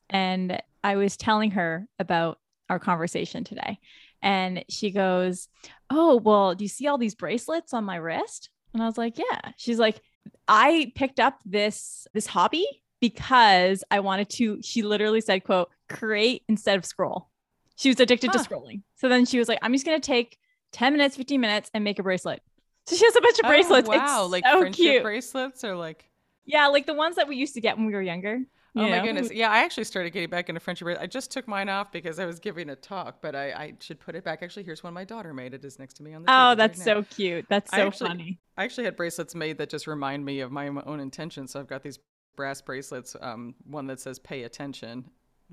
[0.09, 2.39] and I was telling her about
[2.71, 3.79] our conversation today,
[4.23, 5.49] and she goes,
[5.91, 9.19] "Oh, well, do you see all these bracelets on my wrist?" And I was like,
[9.19, 10.01] "Yeah." She's like,
[10.47, 12.67] "I picked up this this hobby
[13.09, 17.29] because I wanted to." She literally said, "quote create instead of scroll."
[17.77, 18.43] She was addicted huh.
[18.43, 20.39] to scrolling, so then she was like, "I'm just gonna take."
[20.75, 22.43] 10 minutes, 15 minutes and make a bracelet.
[22.87, 23.89] So she has a bunch of oh, bracelets.
[23.89, 25.03] Oh, wow, it's like so friendship cute.
[25.03, 26.11] bracelets or like
[26.45, 28.41] Yeah, like the ones that we used to get when we were younger.
[28.77, 28.89] Oh know?
[28.91, 29.31] my goodness.
[29.33, 31.05] Yeah, I actually started getting back into friendship bracelets.
[31.05, 34.01] I just took mine off because I was giving a talk, but I, I should
[34.01, 34.43] put it back.
[34.43, 35.55] Actually, here's one my daughter made.
[35.55, 37.47] It is next to me on the Oh, that's right so cute.
[37.49, 38.41] That's so I actually, funny.
[38.57, 41.53] I actually had bracelets made that just remind me of my own intentions.
[41.53, 42.01] So I've got these
[42.37, 45.05] brass bracelets, um, one that says pay attention,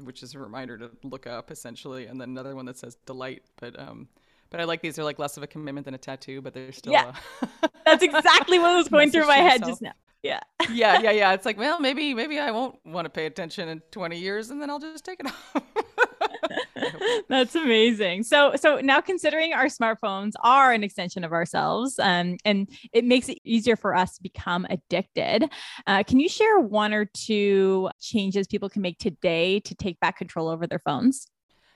[0.03, 3.43] which is a reminder to look up essentially, and then another one that says delight.
[3.59, 4.07] But um
[4.51, 4.97] but I like these.
[4.97, 6.91] They're like less of a commitment than a tattoo, but they're still.
[6.91, 7.13] Yeah.
[7.41, 9.93] Uh, That's exactly what was going through my head just now.
[10.23, 10.41] Yeah.
[10.71, 11.33] yeah, yeah, yeah.
[11.33, 14.61] It's like, well, maybe, maybe I won't want to pay attention in 20 years, and
[14.61, 15.55] then I'll just take it off.
[17.29, 18.23] That's amazing.
[18.23, 23.29] So, so now considering our smartphones are an extension of ourselves, um, and it makes
[23.29, 25.49] it easier for us to become addicted.
[25.87, 30.17] Uh, can you share one or two changes people can make today to take back
[30.17, 31.27] control over their phones?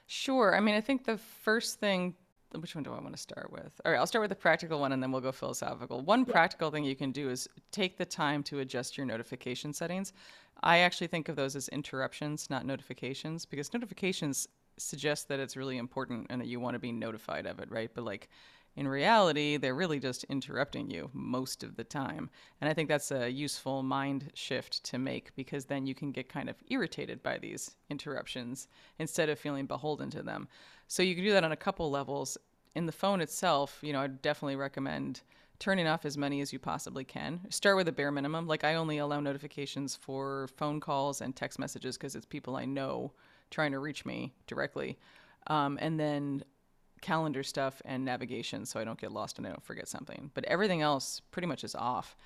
[0.06, 0.54] Sure.
[0.54, 2.14] I mean, I think the first thing
[2.60, 3.80] which one do I want to start with?
[3.84, 6.00] All right, I'll start with the practical one and then we'll go philosophical.
[6.00, 6.32] One yeah.
[6.32, 10.12] practical thing you can do is take the time to adjust your notification settings.
[10.62, 15.78] I actually think of those as interruptions, not notifications, because notifications suggest that it's really
[15.78, 17.90] important and that you want to be notified of it, right?
[17.94, 18.28] But like
[18.76, 22.28] in reality, they're really just interrupting you most of the time.
[22.60, 26.28] And I think that's a useful mind shift to make because then you can get
[26.28, 30.46] kind of irritated by these interruptions instead of feeling beholden to them.
[30.88, 32.36] So you can do that on a couple levels.
[32.74, 35.22] In the phone itself, you know, I'd definitely recommend
[35.58, 37.40] turning off as many as you possibly can.
[37.48, 38.46] Start with a bare minimum.
[38.46, 42.66] Like I only allow notifications for phone calls and text messages because it's people I
[42.66, 43.12] know
[43.50, 44.98] trying to reach me directly.
[45.48, 46.42] Um, and then
[47.00, 50.30] calendar stuff and navigation so I don't get lost and I don't forget something.
[50.34, 52.16] But everything else pretty much is off.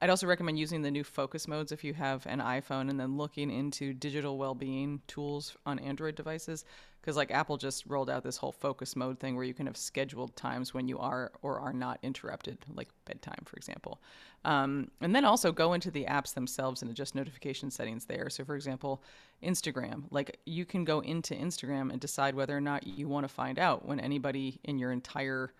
[0.00, 3.16] I'd also recommend using the new focus modes if you have an iPhone and then
[3.16, 6.64] looking into digital well being tools on Android devices
[7.06, 9.76] because like Apple just rolled out this whole focus mode thing where you can have
[9.76, 14.00] scheduled times when you are or are not interrupted, like bedtime, for example.
[14.44, 18.28] Um, and then also go into the apps themselves and adjust notification settings there.
[18.28, 19.04] So, for example,
[19.40, 23.32] Instagram, like you can go into Instagram and decide whether or not you want to
[23.32, 25.52] find out when anybody in your entire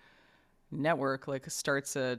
[0.72, 2.18] network like starts a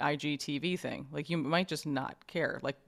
[0.00, 1.06] IGTV thing.
[1.12, 2.58] Like you might just not care.
[2.62, 2.78] Like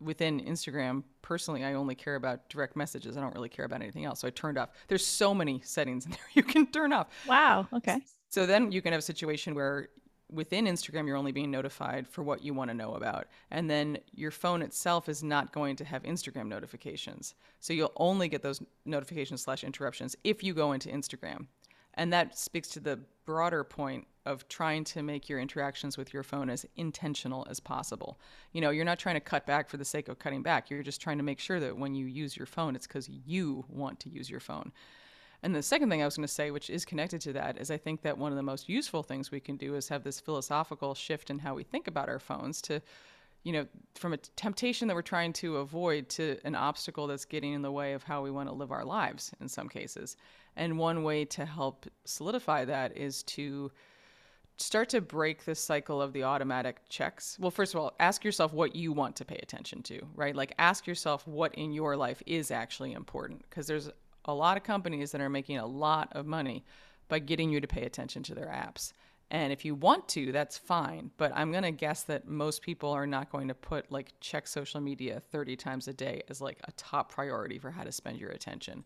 [0.00, 3.16] within Instagram, personally, I only care about direct messages.
[3.16, 4.20] I don't really care about anything else.
[4.20, 4.70] So I turned off.
[4.88, 7.08] There's so many settings in there you can turn off.
[7.26, 7.68] Wow.
[7.72, 8.00] Okay.
[8.28, 9.88] So then you can have a situation where
[10.30, 13.28] within Instagram, you're only being notified for what you want to know about.
[13.50, 17.34] And then your phone itself is not going to have Instagram notifications.
[17.60, 21.46] So you'll only get those notifications slash interruptions if you go into Instagram.
[21.94, 26.22] And that speaks to the broader point of trying to make your interactions with your
[26.22, 28.18] phone as intentional as possible.
[28.52, 30.70] You know, you're not trying to cut back for the sake of cutting back.
[30.70, 33.64] You're just trying to make sure that when you use your phone, it's because you
[33.68, 34.72] want to use your phone.
[35.42, 37.70] And the second thing I was going to say, which is connected to that, is
[37.70, 40.18] I think that one of the most useful things we can do is have this
[40.18, 42.80] philosophical shift in how we think about our phones to,
[43.46, 47.52] you know, from a temptation that we're trying to avoid to an obstacle that's getting
[47.52, 50.16] in the way of how we want to live our lives in some cases.
[50.56, 53.70] And one way to help solidify that is to
[54.56, 57.38] start to break this cycle of the automatic checks.
[57.38, 60.34] Well, first of all, ask yourself what you want to pay attention to, right?
[60.34, 63.90] Like ask yourself what in your life is actually important because there's
[64.24, 66.64] a lot of companies that are making a lot of money
[67.06, 68.92] by getting you to pay attention to their apps.
[69.30, 71.10] And if you want to, that's fine.
[71.16, 74.46] But I'm going to guess that most people are not going to put like check
[74.46, 78.18] social media 30 times a day as like a top priority for how to spend
[78.18, 78.84] your attention.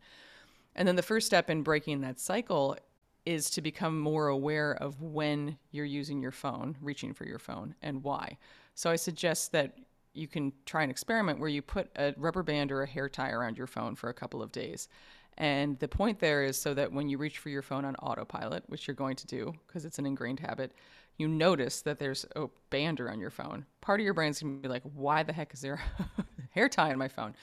[0.74, 2.76] And then the first step in breaking that cycle
[3.26, 7.74] is to become more aware of when you're using your phone, reaching for your phone,
[7.82, 8.38] and why.
[8.74, 9.76] So I suggest that
[10.14, 13.30] you can try an experiment where you put a rubber band or a hair tie
[13.30, 14.88] around your phone for a couple of days.
[15.38, 18.64] And the point there is so that when you reach for your phone on autopilot,
[18.66, 20.72] which you're going to do because it's an ingrained habit,
[21.16, 23.64] you notice that there's a bander on your phone.
[23.80, 26.90] Part of your brain's gonna be like, why the heck is there a hair tie
[26.90, 27.34] on my phone?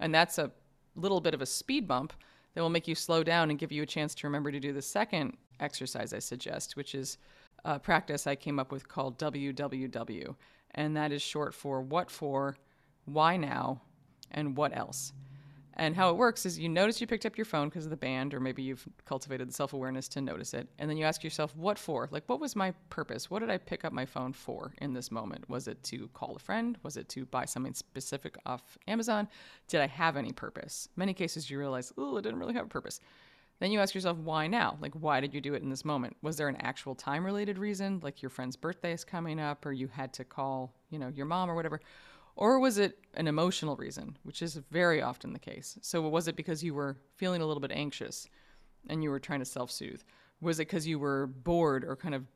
[0.00, 0.50] And that's a
[0.96, 2.12] little bit of a speed bump
[2.54, 4.72] that will make you slow down and give you a chance to remember to do
[4.72, 7.18] the second exercise I suggest, which is
[7.64, 10.34] a practice I came up with called WWW.
[10.74, 12.56] And that is short for what for,
[13.04, 13.82] why now,
[14.30, 15.12] and what else.
[15.78, 17.98] And how it works is you notice you picked up your phone because of the
[17.98, 20.68] band, or maybe you've cultivated the self awareness to notice it.
[20.78, 22.08] And then you ask yourself, what for?
[22.10, 23.30] Like, what was my purpose?
[23.30, 25.48] What did I pick up my phone for in this moment?
[25.50, 26.78] Was it to call a friend?
[26.82, 29.28] Was it to buy something specific off Amazon?
[29.68, 30.88] Did I have any purpose?
[30.96, 33.00] Many cases you realize, oh, it didn't really have a purpose.
[33.58, 34.78] Then you ask yourself, why now?
[34.80, 36.16] Like, why did you do it in this moment?
[36.22, 39.72] Was there an actual time related reason, like your friend's birthday is coming up, or
[39.72, 41.80] you had to call, you know, your mom or whatever?
[42.36, 45.78] Or was it an emotional reason, which is very often the case?
[45.80, 48.28] So, was it because you were feeling a little bit anxious
[48.88, 50.02] and you were trying to self soothe?
[50.42, 52.26] Was it because you were bored or kind of,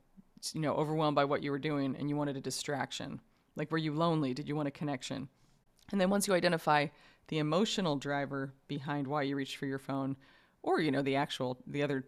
[0.53, 3.21] you know, overwhelmed by what you were doing and you wanted a distraction?
[3.55, 4.33] Like, were you lonely?
[4.33, 5.29] Did you want a connection?
[5.91, 6.87] And then once you identify
[7.27, 10.17] the emotional driver behind why you reached for your phone,
[10.63, 12.05] or, you know, the actual, the other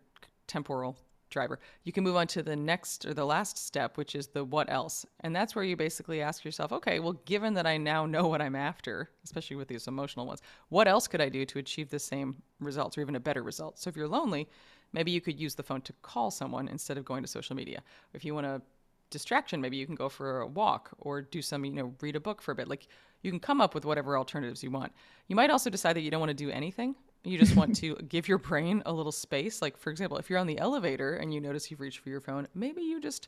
[0.47, 0.97] temporal
[1.33, 1.59] driver.
[1.83, 4.71] You can move on to the next or the last step, which is the what
[4.71, 5.05] else.
[5.21, 8.41] And that's where you basically ask yourself, okay, well, given that I now know what
[8.41, 11.99] I'm after, especially with these emotional ones, what else could I do to achieve the
[11.99, 13.79] same results or even a better result?
[13.79, 14.47] So if you're lonely,
[14.93, 17.81] maybe you could use the phone to call someone instead of going to social media.
[18.13, 18.61] If you want a
[19.09, 22.19] distraction, maybe you can go for a walk or do some, you know, read a
[22.19, 22.67] book for a bit.
[22.67, 22.87] Like
[23.21, 24.91] you can come up with whatever alternatives you want.
[25.27, 27.95] You might also decide that you don't want to do anything you just want to
[27.95, 29.61] give your brain a little space.
[29.61, 32.21] Like, for example, if you're on the elevator and you notice you've reached for your
[32.21, 33.27] phone, maybe you just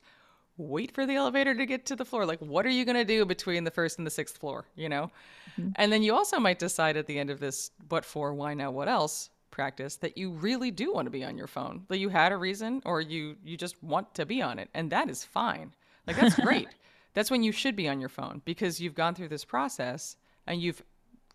[0.57, 2.25] wait for the elevator to get to the floor.
[2.25, 4.89] Like, what are you going to do between the first and the sixth floor, you
[4.89, 5.11] know?
[5.59, 5.71] Mm-hmm.
[5.75, 8.71] And then you also might decide at the end of this, what for, why now,
[8.71, 12.09] what else practice that you really do want to be on your phone that you
[12.09, 15.23] had a reason or you you just want to be on it and that is
[15.23, 15.73] fine
[16.05, 16.67] like that's great
[17.13, 20.61] that's when you should be on your phone because you've gone through this process and
[20.61, 20.83] you've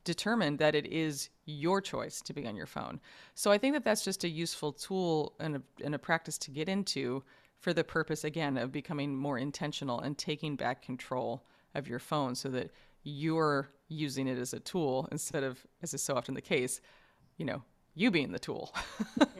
[0.05, 3.01] determined that it is your choice to be on your phone.
[3.35, 6.51] So I think that that's just a useful tool and a, and a practice to
[6.51, 7.23] get into
[7.59, 12.35] for the purpose, again, of becoming more intentional and taking back control of your phone
[12.35, 12.71] so that
[13.03, 16.81] you're using it as a tool instead of, as is so often the case,
[17.37, 17.63] you know,
[18.01, 18.75] you being the tool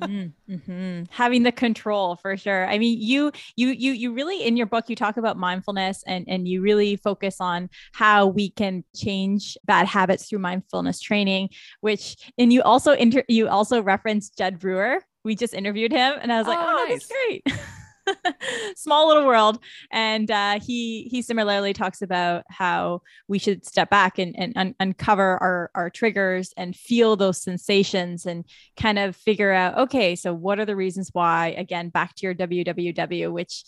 [0.03, 0.53] mm-hmm.
[0.53, 1.05] mm-hmm.
[1.11, 4.89] having the control for sure i mean you you you you really in your book
[4.89, 9.87] you talk about mindfulness and and you really focus on how we can change bad
[9.87, 11.49] habits through mindfulness training
[11.81, 16.33] which and you also inter you also referenced Jud Brewer we just interviewed him and
[16.33, 17.07] i was like oh, oh nice.
[17.07, 17.43] that's great
[18.77, 19.59] small little world.
[19.91, 24.75] And uh, he he similarly talks about how we should step back and, and un-
[24.81, 28.45] uncover our our triggers and feel those sensations and
[28.77, 31.49] kind of figure out okay so what are the reasons why?
[31.57, 33.65] Again back to your www which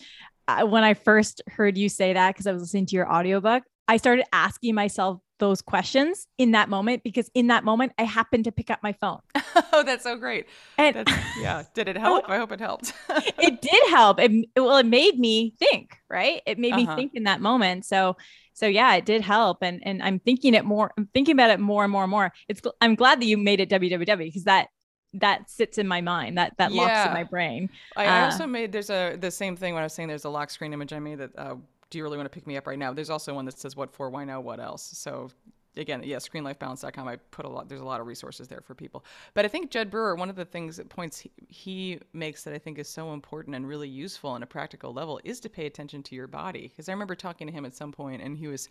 [0.48, 3.62] uh, when i first heard you say that because i was listening to your audiobook
[3.88, 8.44] i started asking myself those questions in that moment because in that moment I happened
[8.44, 9.18] to pick up my phone.
[9.72, 10.46] oh, that's so great.
[10.78, 12.28] And that's, yeah, did it help?
[12.28, 12.92] I hope it helped.
[13.10, 14.20] it did help.
[14.20, 16.42] It, well, it made me think, right?
[16.46, 16.94] It made uh-huh.
[16.94, 17.84] me think in that moment.
[17.84, 18.16] So,
[18.52, 19.58] so yeah, it did help.
[19.62, 20.92] And and I'm thinking it more.
[20.96, 22.32] I'm thinking about it more and more and more.
[22.46, 24.68] It's I'm glad that you made it WWW because that
[25.14, 26.82] that sits in my mind that that yeah.
[26.82, 29.84] locks in my brain i, uh, also made there's a the same thing when i
[29.84, 31.54] was saying there's a lock screen image i made that uh,
[31.92, 32.92] do you really want to pick me up right now?
[32.92, 34.82] There's also one that says what for, why now, what else.
[34.94, 35.28] So
[35.76, 37.06] again, yeah, screenlifebalance.com.
[37.06, 37.68] I put a lot.
[37.68, 39.04] There's a lot of resources there for people.
[39.34, 42.54] But I think Jud Brewer, one of the things that points he, he makes that
[42.54, 45.66] I think is so important and really useful on a practical level is to pay
[45.66, 46.68] attention to your body.
[46.68, 48.70] Because I remember talking to him at some point, and he was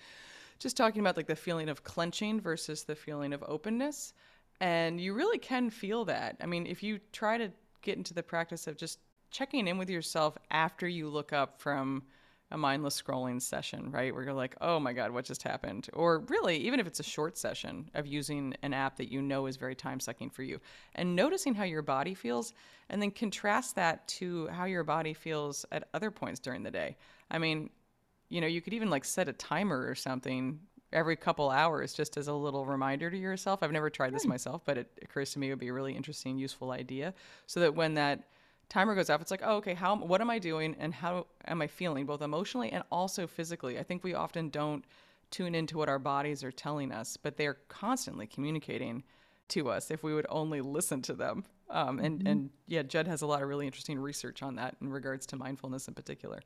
[0.57, 4.13] just talking about like the feeling of clenching versus the feeling of openness,
[4.59, 6.37] and you really can feel that.
[6.41, 7.51] I mean, if you try to
[7.83, 12.03] get into the practice of just checking in with yourself after you look up from
[12.51, 14.13] a mindless scrolling session, right?
[14.13, 15.89] Where you're like, oh my God, what just happened?
[15.93, 19.45] Or really, even if it's a short session of using an app that you know
[19.45, 20.59] is very time sucking for you
[20.95, 22.53] and noticing how your body feels
[22.89, 26.97] and then contrast that to how your body feels at other points during the day.
[27.29, 27.69] I mean,
[28.29, 30.59] you know, you could even like set a timer or something
[30.93, 33.63] every couple hours just as a little reminder to yourself.
[33.63, 34.29] I've never tried this hmm.
[34.29, 37.13] myself, but it occurs to me it would be a really interesting, useful idea
[37.47, 38.27] so that when that
[38.71, 41.61] timer goes off, it's like, oh, okay, how, what am I doing and how am
[41.61, 43.77] I feeling, both emotionally and also physically?
[43.77, 44.85] I think we often don't
[45.29, 49.03] tune into what our bodies are telling us, but they're constantly communicating
[49.49, 51.43] to us if we would only listen to them.
[51.69, 52.27] Um, and, mm-hmm.
[52.27, 55.35] and yeah, Jud has a lot of really interesting research on that in regards to
[55.35, 56.39] mindfulness in particular.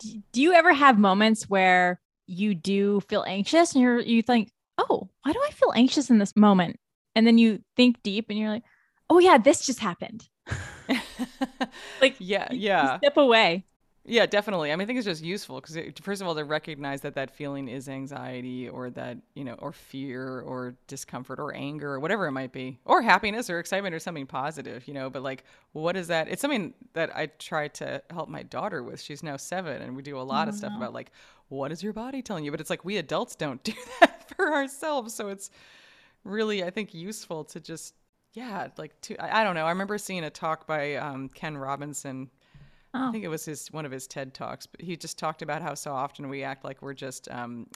[0.00, 5.08] Do you ever have moments where you do feel anxious and you're, you think, oh,
[5.22, 6.78] why do I feel anxious in this moment?
[7.14, 8.64] And then you think deep and you're like,
[9.08, 10.28] oh yeah, this just happened.
[12.00, 12.98] like yeah, yeah.
[12.98, 13.64] Step away.
[14.04, 14.72] Yeah, definitely.
[14.72, 17.30] I mean, I think it's just useful because first of all, to recognize that that
[17.30, 22.26] feeling is anxiety or that, you know, or fear or discomfort or anger or whatever
[22.26, 25.96] it might be, or happiness or excitement or something positive, you know, but like, what
[25.96, 26.26] is that?
[26.26, 29.00] It's something that I try to help my daughter with.
[29.00, 30.78] She's now seven and we do a lot of stuff no.
[30.78, 31.12] about like,
[31.48, 32.50] what is your body telling you?
[32.50, 35.14] But it's like, we adults don't do that for ourselves.
[35.14, 35.50] So it's
[36.24, 37.94] really, I think, useful to just,
[38.32, 39.66] yeah, like to, I, I don't know.
[39.66, 42.30] I remember seeing a talk by um, Ken Robinson
[42.94, 43.08] Oh.
[43.08, 45.62] I think it was his one of his TED talks, but he just talked about
[45.62, 47.66] how so often we act like we're just um,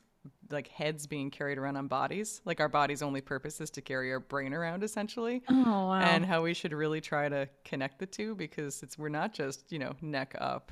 [0.51, 2.43] like heads being carried around on bodies.
[2.45, 5.43] Like our body's only purpose is to carry our brain around, essentially.
[5.49, 6.01] Oh wow!
[6.01, 9.73] And how we should really try to connect the two because it's we're not just
[9.73, 10.71] you know neck up.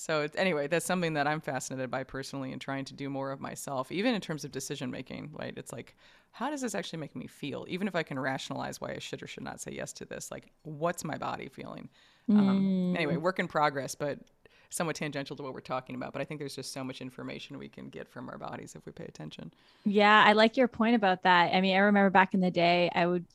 [0.00, 3.32] So it's, anyway, that's something that I'm fascinated by personally and trying to do more
[3.32, 5.28] of myself, even in terms of decision making.
[5.32, 5.52] Right?
[5.58, 5.94] It's like,
[6.32, 7.66] how does this actually make me feel?
[7.68, 10.30] Even if I can rationalize why I should or should not say yes to this,
[10.30, 11.90] like, what's my body feeling?
[12.30, 13.20] Um, anyway, mm.
[13.20, 14.18] work in progress, but
[14.70, 16.14] somewhat tangential to what we're talking about.
[16.14, 18.86] But I think there's just so much information we can get from our bodies if
[18.86, 19.52] we pay attention.
[19.84, 21.52] Yeah, I like your point about that.
[21.52, 23.26] I mean, I remember back in the day, I would.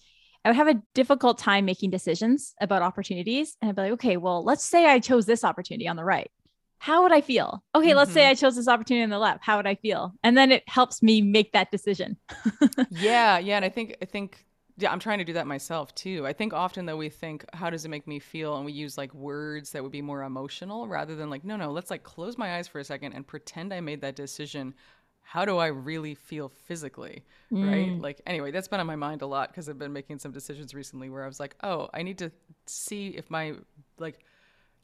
[0.43, 3.57] I would have a difficult time making decisions about opportunities.
[3.61, 6.29] And I'd be like, okay, well, let's say I chose this opportunity on the right.
[6.77, 7.63] How would I feel?
[7.73, 7.97] Okay, mm-hmm.
[7.97, 8.31] let's say mm-hmm.
[8.31, 9.43] I chose this opportunity on the left.
[9.43, 10.13] How would I feel?
[10.23, 12.17] And then it helps me make that decision.
[12.91, 13.55] yeah, yeah.
[13.55, 14.45] And I think I think
[14.77, 16.27] yeah, I'm trying to do that myself too.
[16.27, 18.57] I think often though we think, how does it make me feel?
[18.57, 21.71] And we use like words that would be more emotional rather than like, no, no,
[21.71, 24.73] let's like close my eyes for a second and pretend I made that decision.
[25.21, 27.23] How do I really feel physically?
[27.51, 27.71] Mm.
[27.71, 28.01] Right.
[28.01, 30.75] Like, anyway, that's been on my mind a lot because I've been making some decisions
[30.75, 32.31] recently where I was like, oh, I need to
[32.65, 33.53] see if my,
[33.97, 34.19] like,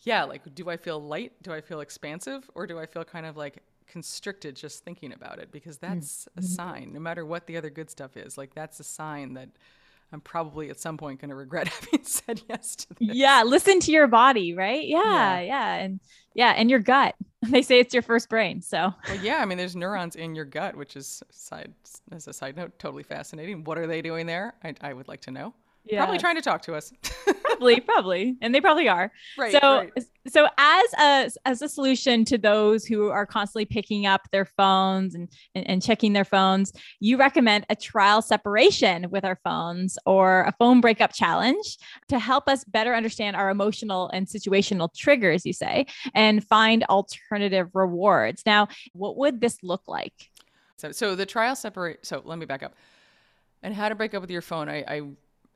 [0.04, 1.34] yeah, like, do I feel light?
[1.42, 2.50] Do I feel expansive?
[2.56, 5.52] Or do I feel kind of like constricted just thinking about it?
[5.52, 6.40] Because that's mm.
[6.40, 8.38] a sign, no matter what the other good stuff is.
[8.38, 9.50] Like, that's a sign that
[10.14, 13.16] I'm probably at some point going to regret having said yes to this.
[13.16, 14.86] Yeah, listen to your body, right?
[14.86, 16.00] Yeah, yeah, yeah, and
[16.34, 17.16] yeah, and your gut.
[17.44, 18.94] They say it's your first brain, so.
[19.08, 21.74] Well, yeah, I mean, there's neurons in your gut, which is side
[22.12, 23.64] as a side note, totally fascinating.
[23.64, 24.54] What are they doing there?
[24.64, 25.56] I, I would like to know.
[25.84, 26.00] Yeah.
[26.00, 26.94] Probably trying to talk to us.
[27.42, 29.12] probably, probably, and they probably are.
[29.38, 29.52] Right.
[29.52, 29.92] So, right.
[30.28, 35.16] so as a as a solution to those who are constantly picking up their phones
[35.16, 40.42] and, and and checking their phones, you recommend a trial separation with our phones or
[40.42, 41.78] a phone breakup challenge
[42.10, 45.46] to help us better understand our emotional and situational triggers.
[45.46, 48.44] You say, and find alternative rewards.
[48.46, 50.30] Now, what would this look like?
[50.78, 52.06] So, so the trial separate.
[52.06, 52.74] So let me back up.
[53.64, 54.68] And how to break up with your phone.
[54.68, 55.02] I, I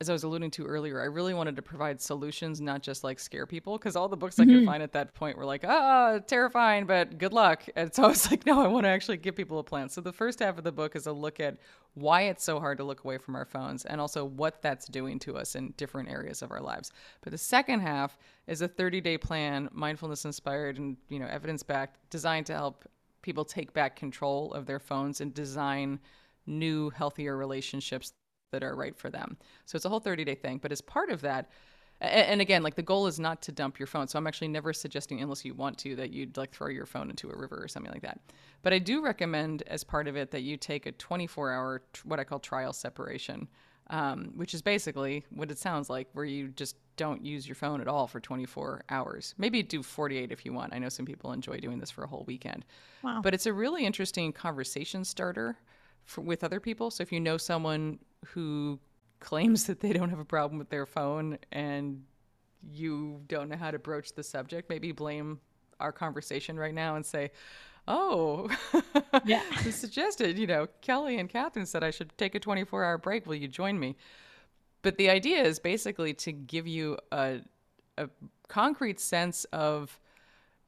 [0.01, 3.17] as I was alluding to earlier, I really wanted to provide solutions, not just like
[3.17, 4.49] scare people, because all the books mm-hmm.
[4.49, 7.63] I could find at that point were like, ah, terrifying, but good luck.
[7.77, 9.87] And so I was like, no, I want to actually give people a plan.
[9.87, 11.57] So the first half of the book is a look at
[11.93, 15.17] why it's so hard to look away from our phones and also what that's doing
[15.19, 16.91] to us in different areas of our lives.
[17.21, 18.17] But the second half
[18.47, 22.83] is a 30 day plan, mindfulness inspired and, you know, evidence backed, designed to help
[23.21, 25.99] people take back control of their phones and design
[26.45, 28.11] new, healthier relationships
[28.55, 29.37] that are right for them.
[29.65, 30.57] So it's a whole 30 day thing.
[30.57, 31.49] But as part of that,
[32.01, 34.07] and again, like the goal is not to dump your phone.
[34.07, 37.09] So I'm actually never suggesting, unless you want to, that you'd like throw your phone
[37.09, 38.19] into a river or something like that.
[38.63, 42.19] But I do recommend, as part of it, that you take a 24 hour, what
[42.19, 43.47] I call trial separation,
[43.89, 47.79] um, which is basically what it sounds like, where you just don't use your phone
[47.79, 49.33] at all for 24 hours.
[49.37, 50.73] Maybe do 48 if you want.
[50.73, 52.65] I know some people enjoy doing this for a whole weekend.
[53.03, 53.21] Wow.
[53.21, 55.57] But it's a really interesting conversation starter
[56.05, 56.91] for, with other people.
[56.91, 58.79] So if you know someone who
[59.19, 62.03] claims that they don't have a problem with their phone and
[62.71, 65.39] you don't know how to broach the subject, maybe blame
[65.79, 67.31] our conversation right now and say,
[67.87, 68.49] Oh,
[69.25, 69.43] yeah.
[69.65, 73.27] you suggested, you know, Kelly and Catherine said I should take a 24 hour break.
[73.27, 73.95] Will you join me?
[74.81, 77.41] But the idea is basically to give you a,
[77.97, 78.09] a
[78.47, 79.99] concrete sense of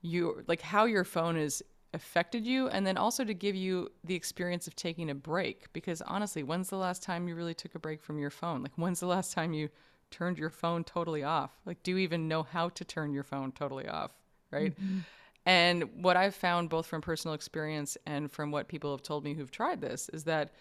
[0.02, 1.64] you, like how your phone is
[1.94, 6.02] affected you and then also to give you the experience of taking a break because
[6.04, 8.62] honestly when's the last time you really took a break from your phone?
[8.62, 9.70] Like when's the last time you
[10.12, 11.52] turned your phone totally off?
[11.66, 14.12] Like do you even know how to turn your phone totally off
[14.52, 14.74] right?
[14.80, 15.00] Mm-hmm.
[15.46, 19.34] and what i've found both from personal experience and from what people have told me
[19.34, 20.54] who've tried this is that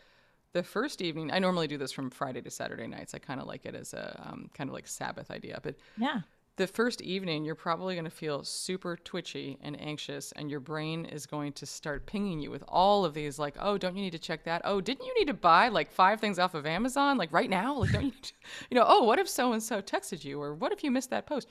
[0.53, 3.15] the first evening i normally do this from friday to saturday nights.
[3.15, 6.21] I kind of like it as a um, kind of like sabbath idea but yeah
[6.57, 11.05] the first evening, you're probably going to feel super twitchy and anxious, and your brain
[11.05, 14.13] is going to start pinging you with all of these, like, oh, don't you need
[14.13, 14.63] to check that?
[14.65, 17.75] Oh, didn't you need to buy like five things off of Amazon, like right now?
[17.77, 18.13] Like, don't you,
[18.71, 21.11] you know, oh, what if so and so texted you, or what if you missed
[21.11, 21.47] that post?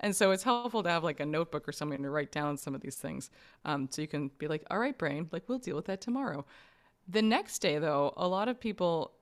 [0.00, 2.74] And so it's helpful to have like a notebook or something to write down some
[2.74, 3.30] of these things,
[3.64, 6.44] um, so you can be like, all right, brain, like we'll deal with that tomorrow.
[7.08, 9.12] The next day, though, a lot of people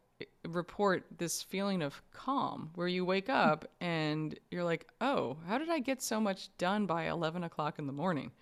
[0.47, 3.33] report this feeling of calm where you wake hmm.
[3.33, 7.79] up and you're like, oh, how did I get so much done by 11 o'clock
[7.79, 8.33] in the morning?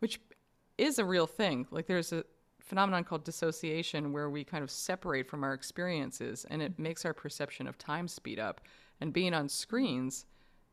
[0.00, 0.20] which
[0.78, 1.66] is a real thing.
[1.70, 2.24] Like there's a
[2.60, 7.14] phenomenon called dissociation where we kind of separate from our experiences and it makes our
[7.14, 8.60] perception of time speed up.
[9.00, 10.26] And being on screens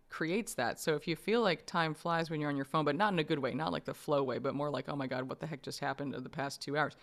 [0.10, 0.80] creates that.
[0.80, 3.20] So if you feel like time flies when you're on your phone, but not in
[3.20, 5.39] a good way, not like the flow way, but more like, oh my God, what
[5.39, 6.95] the heck just happened in the past two hours?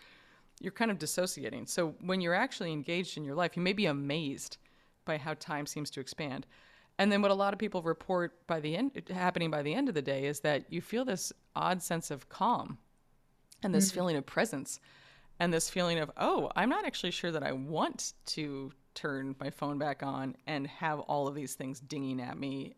[0.61, 1.67] You're kind of dissociating.
[1.67, 4.59] So when you're actually engaged in your life, you may be amazed
[5.05, 6.47] by how time seems to expand.
[6.99, 9.89] And then what a lot of people report by the end happening by the end
[9.89, 12.79] of the day is that you feel this odd sense of calm
[13.63, 13.95] and this mm-hmm.
[13.95, 14.81] feeling of presence
[15.39, 19.49] and this feeling of, oh, I'm not actually sure that I want to turn my
[19.49, 22.75] phone back on and have all of these things dinging at me.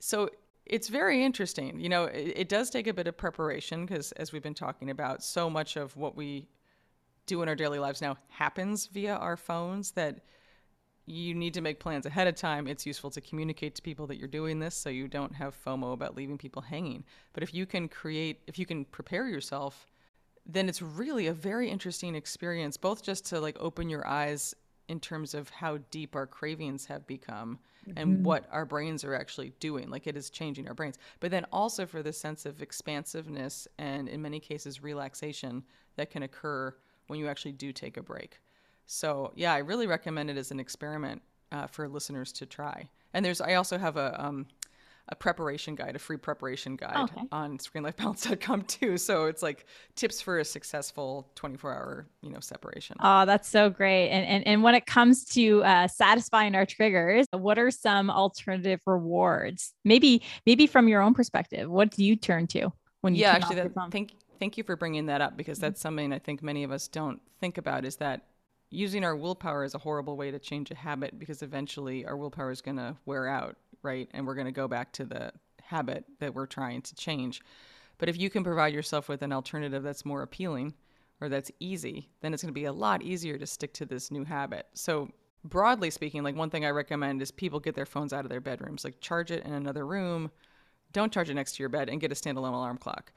[0.00, 0.30] So
[0.66, 1.78] it's very interesting.
[1.78, 4.90] You know, it, it does take a bit of preparation because, as we've been talking
[4.90, 6.48] about, so much of what we
[7.28, 10.20] do in our daily lives now happens via our phones that
[11.06, 12.66] you need to make plans ahead of time.
[12.66, 15.92] It's useful to communicate to people that you're doing this so you don't have FOMO
[15.92, 17.04] about leaving people hanging.
[17.32, 19.86] But if you can create, if you can prepare yourself,
[20.44, 24.54] then it's really a very interesting experience, both just to like open your eyes
[24.88, 27.98] in terms of how deep our cravings have become mm-hmm.
[27.98, 29.90] and what our brains are actually doing.
[29.90, 30.98] Like it is changing our brains.
[31.20, 35.62] But then also for the sense of expansiveness and in many cases relaxation
[35.96, 36.74] that can occur
[37.08, 38.40] when you actually do take a break.
[38.86, 41.20] So yeah, I really recommend it as an experiment
[41.52, 42.88] uh, for listeners to try.
[43.12, 44.46] And there's I also have a um,
[45.10, 47.22] a preparation guide, a free preparation guide okay.
[47.32, 48.98] on screenlifebalance.com too.
[48.98, 52.96] So it's like tips for a successful 24 hour, you know, separation.
[53.00, 54.10] Oh, that's so great.
[54.10, 58.80] And and, and when it comes to uh, satisfying our triggers, what are some alternative
[58.86, 59.72] rewards?
[59.84, 63.56] Maybe maybe from your own perspective, what do you turn to when you yeah actually
[63.56, 66.70] that, thank thank you for bringing that up because that's something I think many of
[66.70, 68.26] us don't think about is that
[68.70, 72.50] using our willpower is a horrible way to change a habit because eventually our willpower
[72.50, 74.08] is going to wear out, right?
[74.12, 75.32] And we're going to go back to the
[75.62, 77.42] habit that we're trying to change.
[77.98, 80.74] But if you can provide yourself with an alternative that's more appealing
[81.20, 84.10] or that's easy, then it's going to be a lot easier to stick to this
[84.10, 84.66] new habit.
[84.74, 85.10] So,
[85.44, 88.40] broadly speaking, like one thing I recommend is people get their phones out of their
[88.40, 90.30] bedrooms, like charge it in another room,
[90.92, 93.12] don't charge it next to your bed, and get a standalone alarm clock.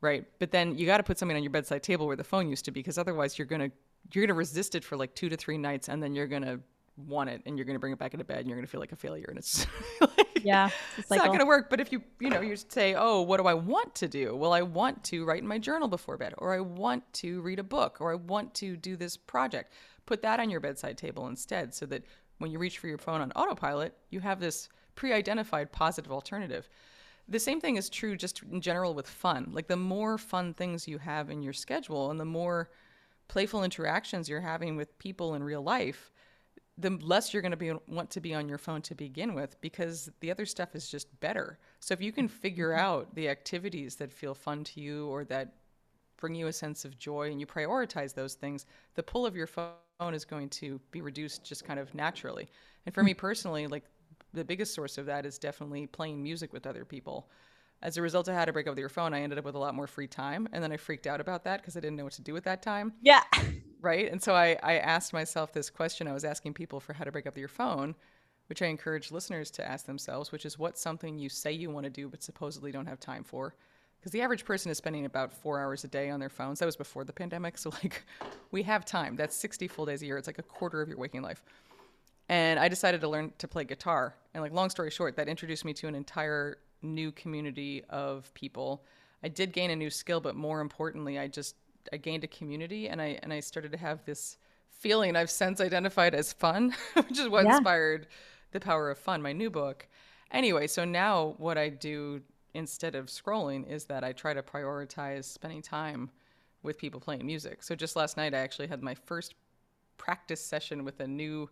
[0.00, 0.24] Right.
[0.38, 2.64] But then you got to put something on your bedside table where the phone used
[2.66, 3.76] to be, because otherwise you're going to
[4.12, 6.42] you're going to resist it for like two to three nights and then you're going
[6.42, 6.60] to
[7.06, 8.70] want it and you're going to bring it back into bed and you're going to
[8.70, 9.66] feel like a failure and it's
[10.00, 11.68] like, yeah it's, not going to work.
[11.68, 14.34] But if you you know you say oh what do i want to do?
[14.34, 17.58] Well i want to write in my journal before bed or i want to read
[17.58, 19.72] a book or i want to do this project.
[20.06, 22.04] Put that on your bedside table instead so that
[22.38, 26.68] when you reach for your phone on autopilot you have this pre-identified positive alternative
[27.28, 30.86] the same thing is true just in general with fun like the more fun things
[30.86, 32.70] you have in your schedule and the more
[33.28, 36.12] playful interactions you're having with people in real life,
[36.78, 39.58] the less you're going to be want to be on your phone to begin with
[39.60, 41.58] because the other stuff is just better.
[41.80, 42.84] So if you can figure mm-hmm.
[42.84, 45.54] out the activities that feel fun to you or that
[46.18, 49.46] bring you a sense of joy and you prioritize those things, the pull of your
[49.46, 49.74] phone
[50.12, 52.48] is going to be reduced just kind of naturally.
[52.84, 53.18] And for me mm.
[53.18, 53.84] personally, like
[54.36, 57.28] the biggest source of that is definitely playing music with other people
[57.82, 59.54] as a result of how to break up with your phone, I ended up with
[59.54, 60.48] a lot more free time.
[60.52, 62.44] And then I freaked out about that because I didn't know what to do with
[62.44, 62.92] that time.
[63.02, 63.22] Yeah.
[63.82, 64.10] Right.
[64.10, 67.12] And so I, I asked myself this question I was asking people for how to
[67.12, 67.94] break up with your phone,
[68.48, 71.84] which I encourage listeners to ask themselves, which is what's something you say you want
[71.84, 73.54] to do but supposedly don't have time for?
[74.00, 76.58] Because the average person is spending about four hours a day on their phones.
[76.58, 77.58] That was before the pandemic.
[77.58, 78.04] So, like,
[78.50, 79.14] we have time.
[79.14, 80.16] That's 60 full days a year.
[80.16, 81.44] It's like a quarter of your waking life.
[82.28, 84.14] And I decided to learn to play guitar.
[84.34, 88.84] And, like, long story short, that introduced me to an entire new community of people.
[89.22, 91.56] I did gain a new skill, but more importantly, I just
[91.92, 94.38] I gained a community and I and I started to have this
[94.70, 97.56] feeling I've since identified as fun, which is what yeah.
[97.56, 98.08] inspired
[98.52, 99.88] The Power of Fun, my new book.
[100.30, 102.22] Anyway, so now what I do
[102.54, 106.10] instead of scrolling is that I try to prioritize spending time
[106.62, 107.62] with people playing music.
[107.62, 109.34] So just last night I actually had my first
[109.98, 111.48] practice session with a new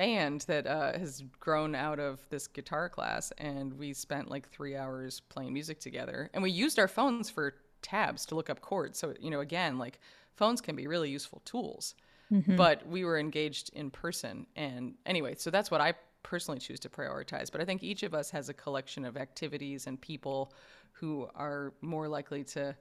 [0.00, 4.74] band that uh, has grown out of this guitar class, and we spent like three
[4.74, 6.30] hours playing music together.
[6.32, 8.98] And we used our phones for tabs to look up chords.
[8.98, 10.00] So, you know, again, like
[10.36, 11.94] phones can be really useful tools,
[12.32, 12.56] mm-hmm.
[12.56, 14.46] but we were engaged in person.
[14.56, 15.92] And anyway, so that's what I
[16.22, 17.52] personally choose to prioritize.
[17.52, 20.54] But I think each of us has a collection of activities and people
[20.92, 22.74] who are more likely to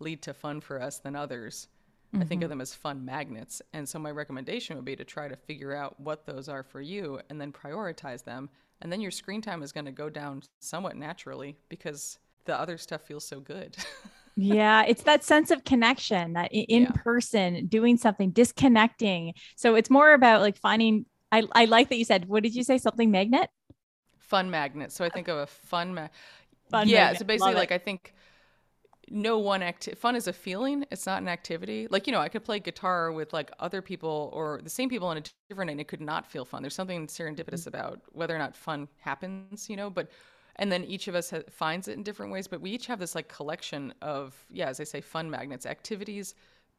[0.00, 1.68] lead to fun for us than others.
[2.14, 2.22] Mm-hmm.
[2.22, 2.50] I think of mm-hmm.
[2.50, 3.60] them as fun magnets.
[3.72, 6.80] And so my recommendation would be to try to figure out what those are for
[6.80, 8.48] you and then prioritize them.
[8.80, 12.78] And then your screen time is going to go down somewhat naturally because the other
[12.78, 13.76] stuff feels so good.
[14.36, 16.90] yeah, it's that sense of connection that in yeah.
[16.90, 19.34] person doing something, disconnecting.
[19.56, 22.62] So it's more about like finding I, I like that you said, what did you
[22.62, 22.78] say?
[22.78, 23.50] Something magnet?
[24.18, 24.92] Fun magnet.
[24.92, 26.08] So I think of a fun, ma-
[26.70, 27.06] fun yeah.
[27.06, 27.18] Magnet.
[27.18, 28.14] So basically, like I think
[29.10, 31.86] no one act fun is a feeling it's not an activity.
[31.90, 35.08] Like you know i could play guitar with like other people or the same people
[35.08, 36.62] on a different night and it could not feel fun.
[36.62, 37.68] There's something serendipitous mm-hmm.
[37.68, 40.08] about whether or not fun happens you know but
[40.56, 42.98] and then each of us ha- finds it in different ways but we each have
[42.98, 46.34] this like collection of yeah as i say fun magnets activities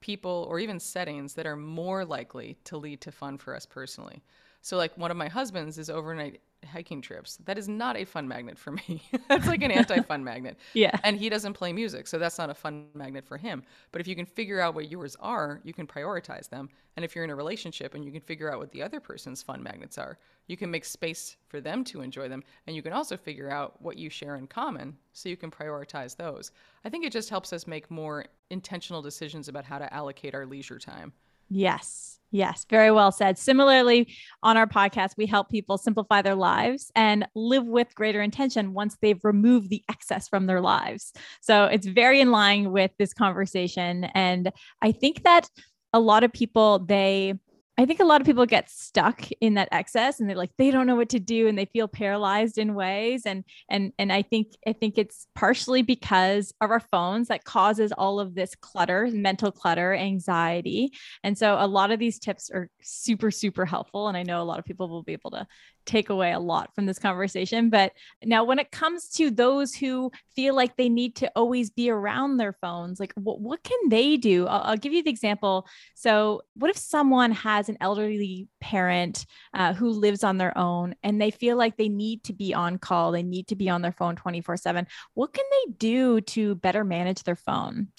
[0.06, 4.22] people or even settings that are more likely to lead to fun for us personally.
[4.62, 7.38] So like one of my husbands is overnight hiking trips.
[7.46, 9.04] That is not a fun magnet for me.
[9.30, 10.58] that's like an anti-fun magnet.
[10.74, 10.98] Yeah.
[11.04, 13.64] And he doesn't play music, so that's not a fun magnet for him.
[13.92, 16.70] But if you can figure out what yours are, you can prioritize them.
[16.96, 19.44] And if you're in a relationship and you can figure out what the other person's
[19.44, 22.44] fun magnets are, you can make space for them to enjoy them.
[22.68, 26.16] And you can also figure out what you share in common so you can prioritize
[26.16, 26.52] those.
[26.84, 30.46] I think it just helps us make more intentional decisions about how to allocate our
[30.46, 31.14] leisure time.
[31.50, 32.20] Yes.
[32.36, 33.38] Yes, very well said.
[33.38, 34.14] Similarly,
[34.44, 38.98] on our podcast, we help people simplify their lives and live with greater intention once
[39.02, 41.14] they've removed the excess from their lives.
[41.40, 44.04] So it's very in line with this conversation.
[44.14, 45.50] And I think that
[45.94, 47.36] a lot of people, they,
[47.78, 50.72] I think a lot of people get stuck in that excess and they're like they
[50.72, 54.22] don't know what to do and they feel paralyzed in ways and and and I
[54.22, 59.10] think I think it's partially because of our phones that causes all of this clutter,
[59.12, 60.92] mental clutter, anxiety.
[61.24, 64.44] And so a lot of these tips are super super helpful and I know a
[64.44, 65.46] lot of people will be able to
[65.86, 67.70] take away a lot from this conversation.
[67.70, 71.90] But now, when it comes to those who feel like they need to always be
[71.90, 74.48] around their phones, like what, what can they do?
[74.48, 75.68] I'll, I'll give you the example.
[75.96, 81.22] So, what if someone has an elderly parent uh, who lives on their own and
[81.22, 83.92] they feel like they need to be on call, they need to be on their
[83.92, 84.88] phone 24 7?
[85.14, 87.90] What can they do to better manage their phone?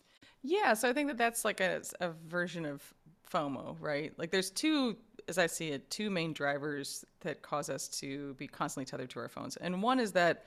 [0.43, 2.83] Yeah, so I think that that's like a, a version of
[3.31, 4.13] FOMO, right?
[4.17, 4.97] Like there's two
[5.29, 9.21] as I see it, two main drivers that cause us to be constantly tethered to
[9.21, 9.57] our phones.
[9.57, 10.45] And one is that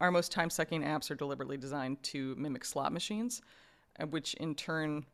[0.00, 3.42] our most time sucking apps are deliberately designed to mimic slot machines,
[4.00, 5.04] uh, which in turn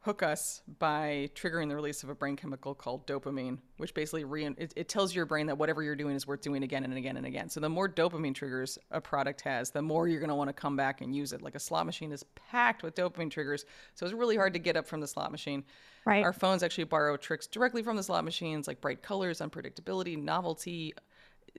[0.00, 4.46] hook us by triggering the release of a brain chemical called dopamine, which basically re-
[4.56, 7.16] it, it, tells your brain that whatever you're doing is worth doing again and again
[7.16, 7.48] and again.
[7.48, 10.54] So the more dopamine triggers a product has, the more you're going to want to
[10.54, 11.42] come back and use it.
[11.42, 14.76] Like a slot machine is packed with dopamine triggers, so it's really hard to get
[14.76, 15.64] up from the slot machine.
[16.06, 16.24] Right.
[16.24, 20.94] Our phones actually borrow tricks directly from the slot machines, like bright colors, unpredictability, novelty.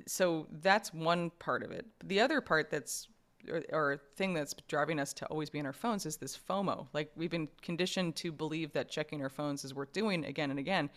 [0.08, 1.86] So that's one part of it.
[2.06, 3.10] The other part that's
[3.48, 6.88] or, or thing that's driving us to always be on our phones is this FOMO.
[6.94, 10.60] Like we've been conditioned to believe that checking our phones is worth doing again and
[10.60, 10.90] again,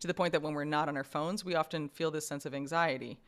[0.00, 2.46] to the point that when we're not on our phones, we often feel this sense
[2.46, 3.18] of anxiety,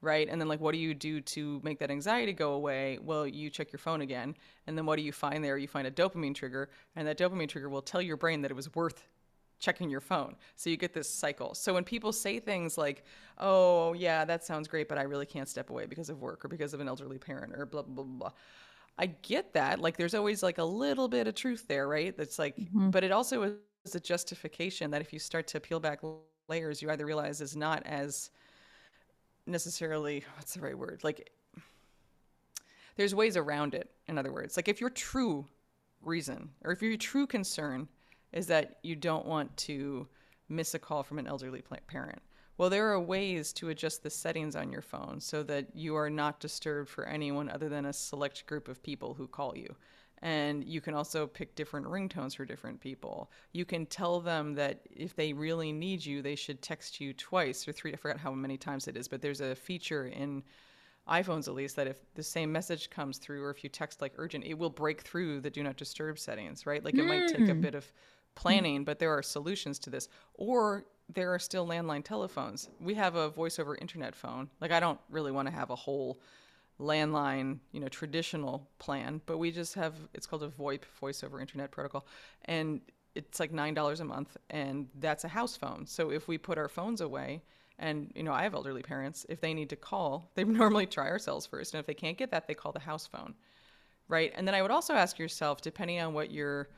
[0.00, 0.28] right?
[0.28, 2.98] And then like, what do you do to make that anxiety go away?
[3.02, 4.34] Well, you check your phone again,
[4.66, 5.58] and then what do you find there?
[5.58, 8.54] You find a dopamine trigger, and that dopamine trigger will tell your brain that it
[8.54, 9.06] was worth
[9.58, 10.36] checking your phone.
[10.56, 11.54] So you get this cycle.
[11.54, 13.04] So when people say things like,
[13.38, 16.48] oh, yeah, that sounds great, but I really can't step away because of work or
[16.48, 18.32] because of an elderly parent or blah, blah, blah, blah.
[18.98, 19.80] I get that.
[19.80, 22.16] Like there's always like a little bit of truth there, right?
[22.16, 22.90] That's like, mm-hmm.
[22.90, 26.00] but it also is a justification that if you start to peel back
[26.48, 28.30] layers, you either realize is not as
[29.46, 31.00] necessarily, what's the right word?
[31.02, 31.30] Like
[32.96, 33.90] there's ways around it.
[34.06, 35.46] In other words, like if your true
[36.02, 37.88] reason or if your true concern
[38.34, 40.06] is that you don't want to
[40.48, 42.20] miss a call from an elderly parent.
[42.58, 46.10] Well, there are ways to adjust the settings on your phone so that you are
[46.10, 49.74] not disturbed for anyone other than a select group of people who call you.
[50.22, 53.30] And you can also pick different ringtones for different people.
[53.52, 57.66] You can tell them that if they really need you, they should text you twice
[57.66, 57.92] or three.
[57.92, 60.42] I forgot how many times it is, but there's a feature in
[61.08, 64.14] iPhones at least that if the same message comes through or if you text like
[64.16, 66.84] urgent, it will break through the do not disturb settings, right?
[66.84, 67.08] Like it mm.
[67.08, 67.60] might take a hmm.
[67.60, 67.92] bit of
[68.34, 70.08] planning, but there are solutions to this.
[70.34, 72.68] Or there are still landline telephones.
[72.80, 74.48] We have a voice over internet phone.
[74.60, 76.20] Like I don't really want to have a whole
[76.80, 81.40] landline, you know, traditional plan, but we just have it's called a VoIP, voice over
[81.40, 82.06] internet protocol.
[82.46, 82.80] And
[83.14, 85.86] it's like nine dollars a month and that's a house phone.
[85.86, 87.42] So if we put our phones away
[87.78, 91.08] and you know, I have elderly parents, if they need to call, they normally try
[91.08, 91.74] our cells first.
[91.74, 93.34] And if they can't get that, they call the house phone.
[94.08, 94.32] Right.
[94.34, 96.68] And then I would also ask yourself, depending on what your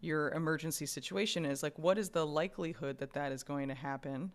[0.00, 4.32] your emergency situation is like what is the likelihood that that is going to happen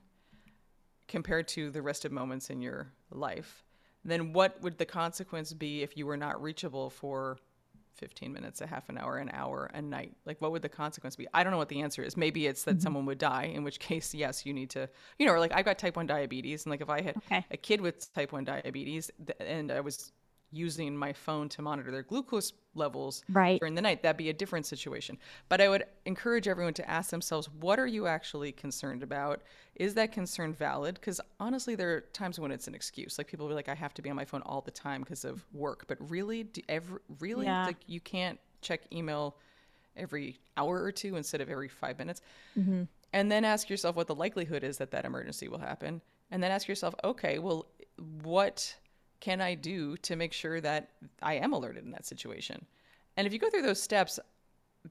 [1.07, 3.63] compared to the rest of moments in your life
[4.03, 7.38] then what would the consequence be if you were not reachable for
[7.95, 11.16] 15 minutes a half an hour an hour a night like what would the consequence
[11.16, 12.82] be i don't know what the answer is maybe it's that mm-hmm.
[12.82, 14.88] someone would die in which case yes you need to
[15.18, 17.45] you know or like i've got type 1 diabetes and like if i had okay.
[17.51, 19.09] a kid with type 1 diabetes
[19.39, 20.11] and i was
[20.52, 23.60] using my phone to monitor their glucose levels right.
[23.60, 24.04] during the night.
[24.04, 25.18] That'd be a different situation.
[25.50, 29.41] But I would encourage everyone to ask themselves, what are you actually concerned about?
[29.76, 30.96] Is that concern valid?
[30.96, 33.18] Because honestly, there are times when it's an excuse.
[33.18, 35.02] Like people will be like, I have to be on my phone all the time
[35.02, 35.86] because of work.
[35.88, 37.66] But really, do ever really, yeah.
[37.66, 39.38] like you can't check email
[39.98, 42.22] every hour or two instead of every five minutes.
[42.58, 42.84] Mm-hmm.
[43.14, 46.02] And then ask yourself what the likelihood is that that emergency will happen.
[46.32, 47.68] And then ask yourself, okay, well,
[48.24, 48.76] what
[49.26, 50.91] can I do to make sure that
[51.23, 52.63] I am alerted in that situation?
[53.17, 54.19] And if you go through those steps,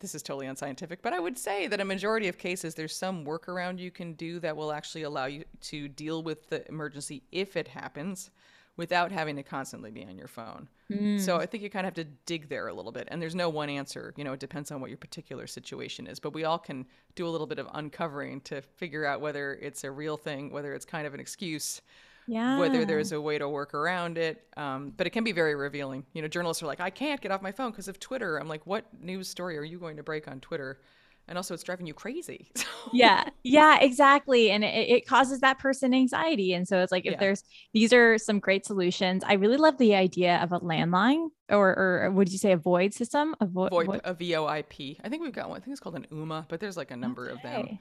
[0.01, 3.25] this is totally unscientific, but I would say that a majority of cases, there's some
[3.25, 7.57] workaround you can do that will actually allow you to deal with the emergency if
[7.57, 8.33] it happens
[8.77, 10.69] without having to constantly be on your phone.
[10.91, 11.21] Mm.
[11.21, 13.07] So I think you kind of have to dig there a little bit.
[13.13, 14.13] And there's no one answer.
[14.17, 16.19] You know, it depends on what your particular situation is.
[16.19, 19.85] But we all can do a little bit of uncovering to figure out whether it's
[19.85, 21.83] a real thing, whether it's kind of an excuse,
[22.27, 22.59] yeah.
[22.59, 24.43] whether there's a way to work around it.
[24.57, 26.05] Um, but it can be very revealing.
[26.13, 28.39] You know, journalists are like, I can't get off my phone because of Twitter.
[28.39, 30.81] I'm like, what news story are you going to break on Twitter?
[31.27, 32.51] And also, it's driving you crazy.
[32.93, 34.51] yeah, yeah, exactly.
[34.51, 36.53] And it, it, causes that person anxiety.
[36.53, 37.19] And so it's like, if yeah.
[37.19, 39.23] there's these are some great solutions.
[39.27, 42.93] I really love the idea of a landline or, or would you say a void
[42.93, 43.35] system?
[43.41, 44.99] A vo- VoIP, a VoIP.
[45.03, 45.57] I think we've got one.
[45.57, 47.33] I think it's called an Ooma, but there's like a number okay.
[47.33, 47.79] of them.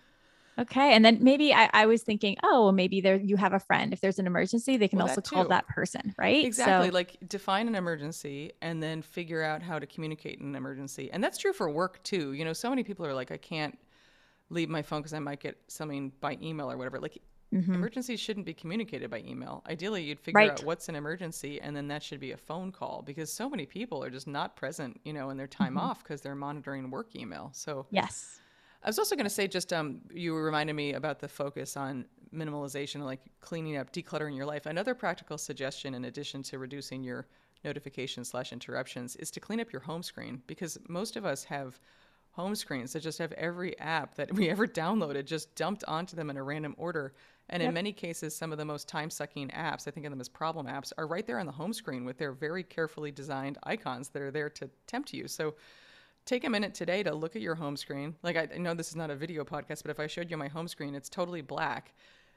[0.57, 0.93] Okay.
[0.93, 3.91] And then maybe I, I, was thinking, oh, maybe there you have a friend.
[3.91, 6.45] If there's an emergency, they can well, also call that person, right?
[6.45, 6.89] Exactly.
[6.89, 11.09] So, like define an emergency and then figure out how to communicate in an emergency.
[11.11, 12.33] And that's true for work too.
[12.33, 13.77] You know, so many people are like, I can't
[14.49, 16.99] leave my phone because I might get something by email or whatever.
[16.99, 17.17] Like
[17.51, 17.73] mm-hmm.
[17.73, 19.63] emergencies shouldn't be communicated by email.
[19.67, 20.51] Ideally, you'd figure right.
[20.51, 23.65] out what's an emergency and then that should be a phone call because so many
[23.65, 25.79] people are just not present, you know, in their time mm-hmm.
[25.79, 27.49] off because they're monitoring work email.
[27.53, 28.39] So yes
[28.83, 32.05] I was also going to say, just um, you reminded me about the focus on
[32.35, 34.65] minimalization, like cleaning up, decluttering your life.
[34.65, 37.27] Another practical suggestion, in addition to reducing your
[37.63, 41.79] notifications slash interruptions, is to clean up your home screen because most of us have
[42.31, 46.29] home screens that just have every app that we ever downloaded just dumped onto them
[46.29, 47.13] in a random order.
[47.49, 47.69] And yep.
[47.69, 50.29] in many cases, some of the most time sucking apps, I think of them as
[50.29, 54.09] problem apps, are right there on the home screen with their very carefully designed icons
[54.09, 55.27] that are there to tempt you.
[55.27, 55.53] So
[56.25, 58.15] take a minute today to look at your home screen.
[58.23, 60.47] Like I, know this is not a video podcast, but if I showed you my
[60.47, 61.93] home screen, it's totally black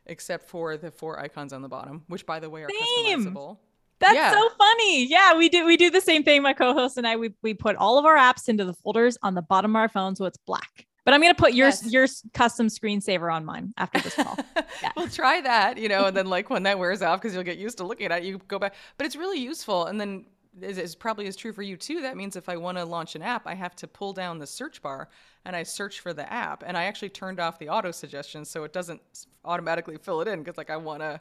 [0.06, 3.24] except for the four icons on the bottom, which by the way are same.
[3.24, 3.58] customizable.
[3.98, 4.32] That's yeah.
[4.32, 5.06] so funny.
[5.06, 6.42] Yeah, we do we do the same thing.
[6.42, 9.34] My co-host and I we we put all of our apps into the folders on
[9.34, 10.86] the bottom of our phone so it's black.
[11.04, 11.90] But I'm gonna put your yes.
[11.90, 14.36] your custom screensaver on mine after this call.
[14.82, 14.90] Yeah.
[14.96, 17.58] well, try that, you know, and then like when that wears off, because you'll get
[17.58, 18.74] used to looking at it, you go back.
[18.98, 19.86] But it's really useful.
[19.86, 20.26] And then
[20.60, 22.02] is, is probably is true for you too.
[22.02, 24.46] That means if I want to launch an app, I have to pull down the
[24.46, 25.08] search bar
[25.44, 26.62] and I search for the app.
[26.66, 29.00] And I actually turned off the auto suggestions so it doesn't
[29.44, 31.20] automatically fill it in because like I want to,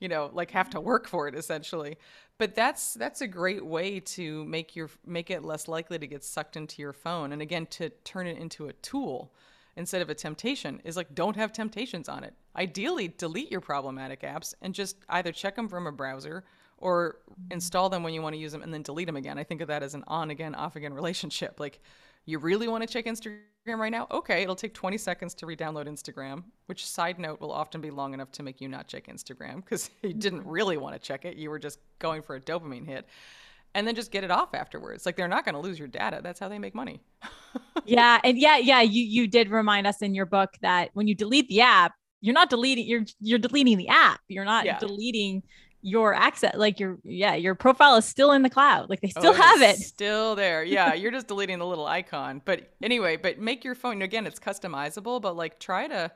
[0.00, 1.98] you know, like have to work for it essentially.
[2.38, 6.24] But that's that's a great way to make your make it less likely to get
[6.24, 7.32] sucked into your phone.
[7.32, 9.32] And again, to turn it into a tool
[9.76, 12.34] instead of a temptation is like don't have temptations on it.
[12.56, 16.44] Ideally, delete your problematic apps and just either check them from a browser
[16.78, 17.18] or
[17.50, 19.38] install them when you want to use them and then delete them again.
[19.38, 21.60] I think of that as an on again, off again relationship.
[21.66, 21.80] Like,
[22.26, 24.06] you really want to check Instagram right now?
[24.10, 27.90] Okay, it'll take 20 seconds to re download Instagram, which, side note, will often be
[27.90, 31.24] long enough to make you not check Instagram because you didn't really want to check
[31.24, 31.36] it.
[31.36, 33.08] You were just going for a dopamine hit.
[33.74, 35.04] And then just get it off afterwards.
[35.04, 36.20] Like they're not going to lose your data.
[36.22, 37.00] That's how they make money.
[37.84, 38.80] yeah, and yeah, yeah.
[38.80, 42.32] You you did remind us in your book that when you delete the app, you're
[42.32, 42.86] not deleting.
[42.86, 44.20] You're you're deleting the app.
[44.28, 44.78] You're not yeah.
[44.78, 45.42] deleting
[45.86, 49.30] your access like your yeah your profile is still in the cloud like they still
[49.30, 49.76] oh, have it.
[49.76, 50.64] still there.
[50.76, 52.42] Yeah you're just deleting the little icon.
[52.44, 56.10] But anyway but make your phone again it's customizable but like try to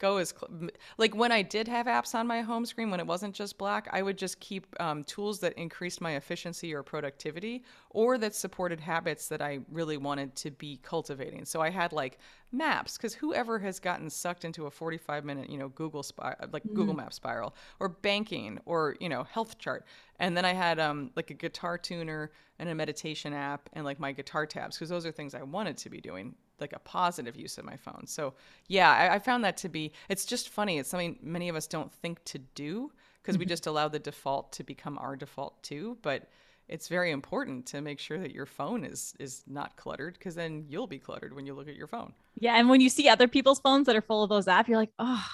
[0.00, 3.06] go as cl- like when I did have apps on my home screen when it
[3.06, 7.62] wasn't just black, I would just keep um, tools that increased my efficiency or productivity
[7.90, 11.44] or that supported habits that I really wanted to be cultivating.
[11.44, 12.18] So I had like
[12.50, 16.64] maps because whoever has gotten sucked into a 45 minute you know Google spy- like
[16.64, 16.74] mm-hmm.
[16.74, 19.84] Google Map spiral or banking or you know health chart,
[20.18, 24.00] and then I had um, like a guitar tuner and a meditation app and like
[24.00, 27.36] my guitar tabs because those are things I wanted to be doing like a positive
[27.36, 28.06] use of my phone.
[28.06, 28.34] So
[28.68, 29.92] yeah, I, I, found that to be.
[30.08, 30.78] It's just funny.
[30.78, 32.90] It's something many of us don't think to do
[33.22, 33.40] because mm-hmm.
[33.40, 35.98] we just allow the default to become our default too.
[36.02, 36.28] But
[36.68, 40.64] it's very important to make sure that your phone is is not cluttered because then
[40.68, 42.12] you'll be cluttered when you look at your phone.
[42.38, 44.78] Yeah, and when you see other people's phones that are full of those apps, you're
[44.78, 45.26] like, oh,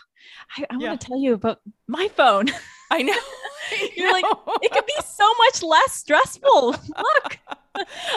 [0.56, 0.88] I, I yeah.
[0.88, 2.46] want to tell you about my phone.
[2.90, 3.14] I know.
[3.96, 4.24] you're like,
[4.62, 6.70] it could be so much less stressful.
[6.88, 7.38] Look.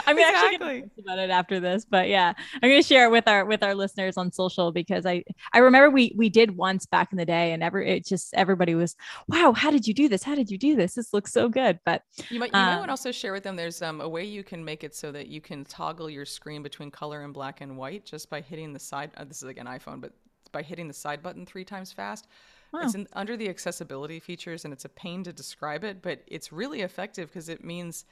[0.07, 0.23] I'm exactly.
[0.23, 3.27] actually going to about it after this, but yeah, I'm going to share it with
[3.27, 7.11] our with our listeners on social because I I remember we we did once back
[7.11, 8.95] in the day, and ever it just everybody was
[9.27, 10.23] wow, how did you do this?
[10.23, 10.93] How did you do this?
[10.93, 11.77] This looks so good.
[11.83, 13.57] But you might you um, might also share with them.
[13.57, 16.63] There's um, a way you can make it so that you can toggle your screen
[16.63, 19.11] between color and black and white just by hitting the side.
[19.17, 20.13] Uh, this is like an iPhone, but
[20.51, 22.27] by hitting the side button three times fast.
[22.71, 22.81] Wow.
[22.83, 26.51] It's in, under the accessibility features, and it's a pain to describe it, but it's
[26.51, 28.05] really effective because it means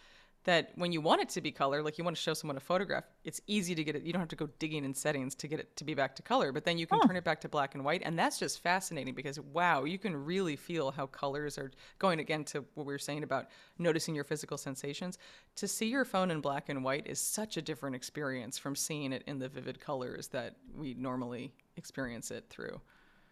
[0.48, 2.62] that when you want it to be color, like you want to show someone a
[2.62, 4.04] photograph, it's easy to get it.
[4.04, 6.22] You don't have to go digging in settings to get it to be back to
[6.22, 8.02] color, but then you can turn it back to black and white.
[8.06, 11.70] And that's just fascinating because, wow, you can really feel how colors are
[12.00, 15.18] going again to what we were saying about noticing your physical sensations.
[15.58, 19.12] To see your phone in black and white is such a different experience from seeing
[19.12, 22.80] it in the vivid colors that we normally experience it through.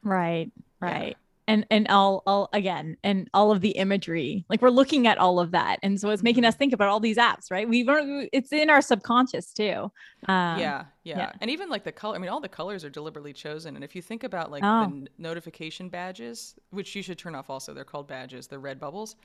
[0.04, 0.52] Right,
[0.82, 1.16] right.
[1.18, 5.18] Yeah and and all all again and all of the imagery like we're looking at
[5.18, 5.80] all of that.
[5.84, 6.50] And so it's making mm-hmm.
[6.50, 7.68] us think about all these apps right?
[7.68, 9.92] We were it's in our subconscious too.
[10.28, 11.32] Um, yeah, yeah, yeah.
[11.42, 13.76] And even like the color i mean all the colors are deliberately chosen.
[13.76, 14.86] And if you think about like oh.
[14.86, 19.16] the notification badges which you should turn off also they're called badges the red bubbles.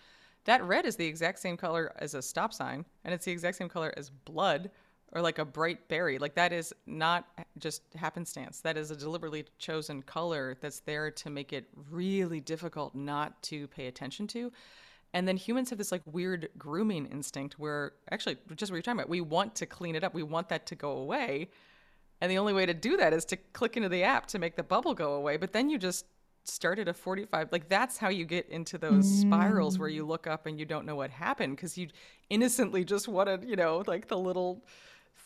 [0.44, 3.56] That red is the exact same color as a stop sign and it's the exact
[3.56, 4.70] same color as blood
[5.12, 6.18] or like a bright berry.
[6.18, 7.26] Like that is not
[7.58, 8.61] just happenstance.
[8.61, 13.66] That is a deliberately chosen color that's there to make it really difficult not to
[13.68, 14.52] pay attention to.
[15.12, 19.00] And then humans have this like weird grooming instinct where actually just what you're talking
[19.00, 20.14] about, we want to clean it up.
[20.14, 21.50] We want that to go away.
[22.20, 24.54] And the only way to do that is to click into the app to make
[24.54, 25.36] the bubble go away.
[25.36, 26.04] But then you just
[26.44, 29.20] started a 45 like that's how you get into those mm.
[29.20, 31.86] spirals where you look up and you don't know what happened because you
[32.30, 34.64] innocently just wanted you know like the little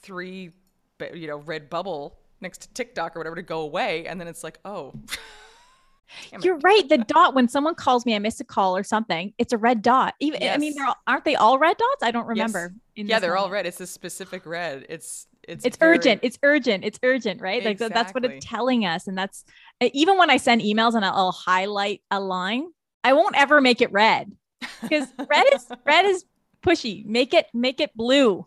[0.04, 0.52] three,
[1.12, 4.44] you know, red bubble next to TikTok or whatever to go away, and then it's
[4.44, 4.92] like, oh.
[6.42, 6.88] You're right.
[6.88, 9.32] The dot when someone calls me, I miss a call or something.
[9.38, 10.14] It's a red dot.
[10.20, 10.54] Even yes.
[10.54, 12.02] I mean, they're all, aren't they all red dots?
[12.02, 12.72] I don't remember.
[12.94, 13.08] Yes.
[13.08, 13.44] Yeah, they're moment.
[13.46, 13.66] all red.
[13.66, 14.86] It's a specific red.
[14.88, 15.96] It's it's it's very...
[15.96, 16.20] urgent.
[16.22, 16.84] It's urgent.
[16.84, 17.66] It's urgent, right?
[17.66, 17.86] Exactly.
[17.86, 19.08] Like that's what it's telling us.
[19.08, 19.44] And that's
[19.80, 22.66] even when I send emails and I'll, I'll highlight a line,
[23.02, 24.30] I won't ever make it red
[24.82, 26.24] because red is red is
[26.62, 27.04] pushy.
[27.06, 28.44] Make it make it blue.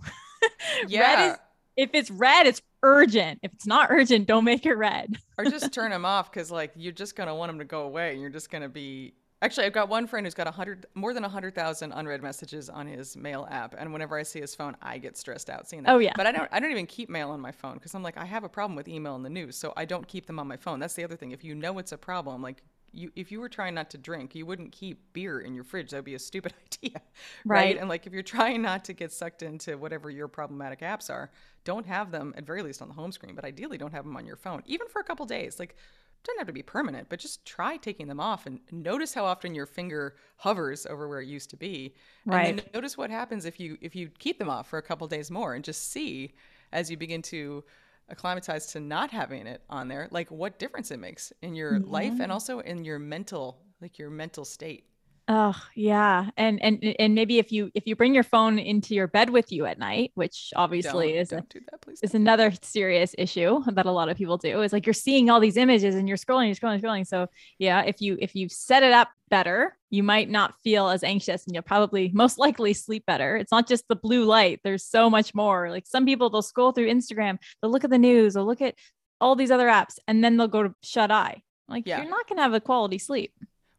[0.88, 1.00] yeah.
[1.16, 1.38] Red is
[1.78, 3.40] if it's red, it's urgent.
[3.44, 5.18] If it's not urgent, don't make it red.
[5.38, 8.18] or just turn them off because like you're just gonna want them to go away.
[8.18, 9.14] You're just gonna be.
[9.44, 12.24] Actually, I've got one friend who's got a hundred, more than a hundred thousand unread
[12.24, 15.70] messages on his mail app, and whenever I see his phone, I get stressed out
[15.70, 15.94] seeing that.
[15.94, 16.14] Oh yeah.
[16.18, 18.26] But I don't, I don't even keep mail on my phone because I'm like, I
[18.26, 20.58] have a problem with email and the news, so I don't keep them on my
[20.58, 20.80] phone.
[20.80, 21.32] That's the other thing.
[21.34, 22.64] If you know it's a problem, like
[22.98, 25.92] you if you were trying not to drink, you wouldn't keep beer in your fridge.
[25.92, 27.02] That'd be a stupid idea.
[27.46, 27.66] Right.
[27.66, 27.78] right.
[27.78, 31.32] And like if you're trying not to get sucked into whatever your problematic apps are,
[31.64, 34.18] don't have them at very least on the home screen, but ideally don't have them
[34.18, 35.60] on your phone, even for a couple days.
[35.60, 35.76] Like
[36.24, 39.56] doesn't have to be permanent, but just try taking them off and notice how often
[39.56, 41.96] your finger hovers over where it used to be.
[42.26, 42.50] Right.
[42.50, 45.32] And notice what happens if you if you keep them off for a couple days
[45.32, 46.34] more and just see
[46.72, 47.64] as you begin to
[48.10, 52.20] acclimatized to not having it on there, like what difference it makes in your life
[52.20, 54.86] and also in your mental, like your mental state.
[55.30, 59.08] Oh yeah, and and and maybe if you if you bring your phone into your
[59.08, 63.14] bed with you at night, which obviously don't, is don't a, that, is another serious
[63.18, 64.62] issue that a lot of people do.
[64.62, 67.06] Is like you're seeing all these images and you're scrolling, you're scrolling, scrolling.
[67.06, 67.28] So
[67.60, 71.46] yeah, if you if you set it up better, you might not feel as anxious,
[71.46, 73.36] and you'll probably most likely sleep better.
[73.36, 74.62] It's not just the blue light.
[74.64, 75.70] There's so much more.
[75.70, 78.76] Like some people, they'll scroll through Instagram, they'll look at the news, they'll look at
[79.20, 81.42] all these other apps, and then they'll go to shut eye.
[81.68, 82.02] Like yeah.
[82.02, 83.34] you're not gonna have a quality sleep.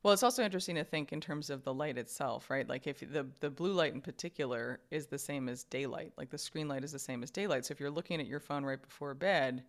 [0.09, 2.67] Well, it's also interesting to think in terms of the light itself, right?
[2.67, 6.39] Like if the the blue light in particular is the same as daylight, like the
[6.39, 7.67] screen light is the same as daylight.
[7.67, 9.65] So if you're looking at your phone right before bed,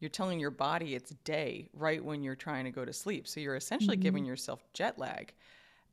[0.00, 3.28] you're telling your body it's day right when you're trying to go to sleep.
[3.28, 4.04] So you're essentially mm-hmm.
[4.04, 5.34] giving yourself jet lag.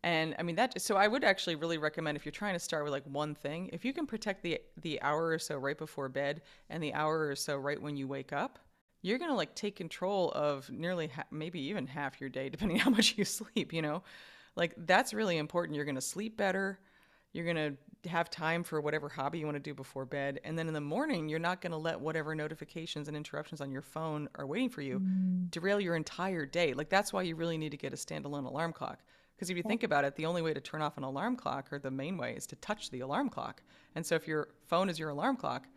[0.04, 2.86] And I mean that so I would actually really recommend if you're trying to start
[2.86, 6.08] with like one thing, if you can protect the the hour or so right before
[6.08, 8.58] bed and the hour or so right when you wake up,
[9.02, 12.78] you're going to like take control of nearly ha- maybe even half your day depending
[12.80, 14.04] how much you sleep you know?
[14.56, 15.76] Like that's really important.
[15.76, 16.80] You're going to sleep better.
[17.32, 20.40] You're going to have time for whatever hobby you want to do before bed.
[20.44, 23.72] And then in the morning you're not going to let whatever notifications and interruptions on
[23.72, 25.50] your phone are waiting for you mm.
[25.52, 26.74] derail your entire day.
[26.74, 29.00] Like that's why you really need to get a standalone alarm clock.
[29.36, 31.72] Because if you think about it the only way to turn off an alarm clock
[31.72, 33.64] or the main way is to touch the alarm clock.
[33.96, 35.68] And so if your phone is your alarm clock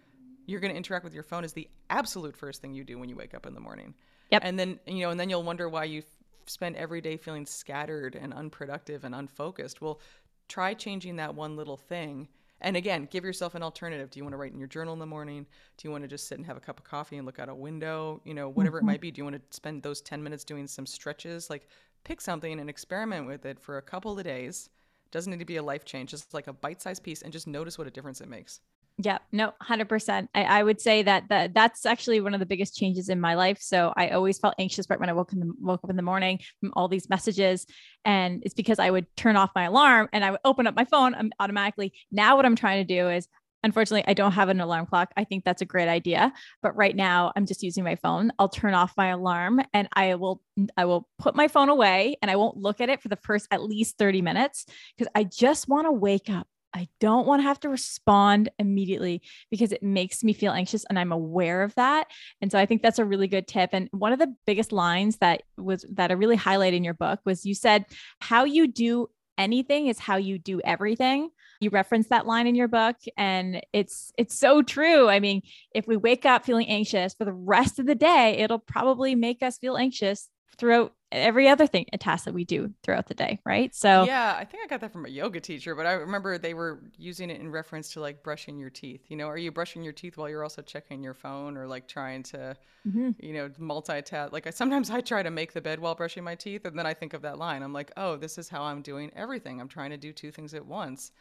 [0.47, 3.09] you're going to interact with your phone is the absolute first thing you do when
[3.09, 3.95] you wake up in the morning.
[4.30, 4.42] Yep.
[4.45, 6.03] And then, you know, and then you'll wonder why you
[6.47, 9.80] spend every day feeling scattered and unproductive and unfocused.
[9.80, 10.01] Well,
[10.49, 12.28] try changing that one little thing.
[12.61, 14.11] And again, give yourself an alternative.
[14.11, 15.47] Do you want to write in your journal in the morning?
[15.76, 17.49] Do you want to just sit and have a cup of coffee and look out
[17.49, 18.20] a window?
[18.24, 18.88] You know, whatever mm-hmm.
[18.88, 19.11] it might be.
[19.11, 21.51] Do you want to spend those 10 minutes doing some stretches?
[21.51, 21.68] Like
[22.05, 24.70] pick something and experiment with it for a couple of days.
[25.11, 27.47] Doesn't need to be a life change, just like a bite sized piece and just
[27.47, 28.61] notice what a difference it makes.
[28.99, 30.28] Yeah, no, 100%.
[30.34, 33.34] I, I would say that, that that's actually one of the biggest changes in my
[33.34, 33.59] life.
[33.61, 36.03] So I always felt anxious right when I woke, in the, woke up in the
[36.03, 37.66] morning from all these messages.
[38.05, 40.84] And it's because I would turn off my alarm and I would open up my
[40.84, 41.92] phone um, automatically.
[42.12, 43.26] Now, what I'm trying to do is,
[43.64, 45.11] unfortunately, I don't have an alarm clock.
[45.16, 46.32] I think that's a great idea.
[46.62, 48.30] But right now, I'm just using my phone.
[48.38, 50.40] I'll turn off my alarm and I will
[50.76, 53.49] I will put my phone away and I won't look at it for the first
[53.51, 54.66] at least 30 minutes
[54.97, 59.22] because I just want to wake up I don't want to have to respond immediately
[59.50, 62.08] because it makes me feel anxious and I'm aware of that.
[62.42, 63.70] And so I think that's a really good tip.
[63.72, 67.20] And one of the biggest lines that was that I really highlight in your book
[67.24, 67.86] was you said,
[68.20, 69.08] how you do
[69.38, 71.30] anything is how you do everything.
[71.60, 75.08] You reference that line in your book and it's it's so true.
[75.08, 75.42] I mean,
[75.74, 79.42] if we wake up feeling anxious for the rest of the day, it'll probably make
[79.42, 83.38] us feel anxious throughout every other thing a task that we do throughout the day
[83.44, 83.74] right?
[83.74, 86.55] So yeah i think i got that from a yoga teacher but i remember they
[86.55, 89.28] were using it in reference to like brushing your teeth you know?
[89.28, 92.57] Are you brushing your teeth while you're also checking your phone or like trying to
[92.86, 93.11] mm-hmm.
[93.18, 94.32] you know multitask?
[94.32, 96.86] Like I, sometimes i try to make the bed while brushing my teeth and then
[96.86, 97.62] i think of that line.
[97.62, 99.61] I'm like oh this is how i'm doing everything.
[99.61, 101.12] I'm trying to do two things at once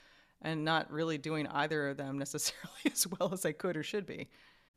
[0.42, 4.06] and not really doing either of them necessarily as well as i could or should
[4.06, 4.30] be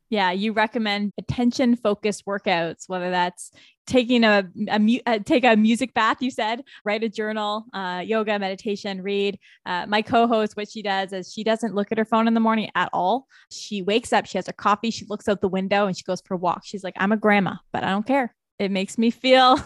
[0.09, 3.51] yeah, you recommend attention focused workouts, whether that's
[3.85, 6.17] taking a, a, uh, take a music bath.
[6.21, 9.39] You said write a journal, uh, yoga, meditation, read.
[9.65, 12.39] Uh, my co-host, what she does is she doesn't look at her phone in the
[12.39, 13.27] morning at all.
[13.51, 16.21] She wakes up, she has her coffee, she looks out the window, and she goes
[16.21, 16.61] for a walk.
[16.63, 18.33] She's like, "I'm a grandma, but I don't care.
[18.59, 19.57] It makes me feel."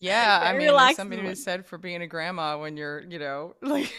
[0.00, 3.92] Yeah, I mean, to be said for being a grandma when you're, you know, like.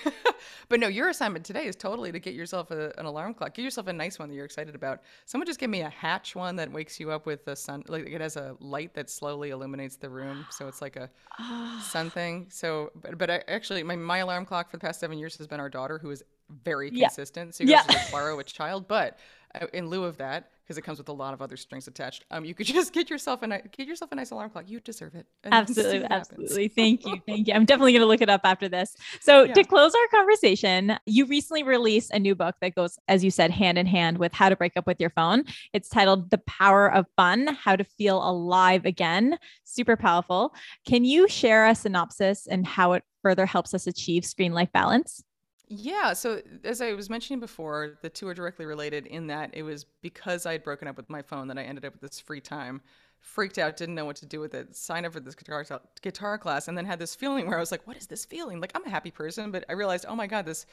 [0.70, 3.54] but no, your assignment today is totally to get yourself a, an alarm clock.
[3.54, 5.02] Get yourself a nice one that you're excited about.
[5.26, 7.84] Someone just give me a hatch one that wakes you up with the sun.
[7.88, 11.10] Like it has a light that slowly illuminates the room, so it's like a
[11.84, 12.48] sun thing.
[12.50, 15.48] So, but, but I, actually, my my alarm clock for the past seven years has
[15.48, 16.24] been our daughter, who is
[16.64, 17.48] very consistent.
[17.48, 17.52] Yeah.
[17.52, 17.82] So you yeah.
[17.82, 19.20] to borrow a child, but
[19.60, 22.26] uh, in lieu of that, because it comes with a lot of other strings attached.
[22.30, 24.66] Um, you could just get yourself a get yourself a nice alarm clock.
[24.68, 25.26] You deserve it.
[25.52, 26.68] Absolutely, absolutely.
[26.68, 27.54] Thank you, thank you.
[27.56, 28.96] I'm definitely going to look it up after this.
[29.20, 29.54] So yeah.
[29.54, 33.50] to close our conversation, you recently released a new book that goes, as you said,
[33.50, 35.44] hand in hand with how to break up with your phone.
[35.74, 40.54] It's titled "The Power of Fun: How to Feel Alive Again." Super powerful.
[40.86, 45.24] Can you share a synopsis and how it further helps us achieve screen life balance?
[45.72, 46.14] Yeah.
[46.14, 49.86] So as I was mentioning before, the two are directly related in that it was
[50.02, 52.42] because I had broken up with my phone that I ended up with this free
[52.42, 52.82] time.
[53.20, 54.76] Freaked out, didn't know what to do with it.
[54.76, 55.66] Signed up for this guitar
[56.02, 58.62] guitar class, and then had this feeling where I was like, "What is this feeling?"
[58.62, 60.66] Like I'm a happy person, but I realized, oh my god, this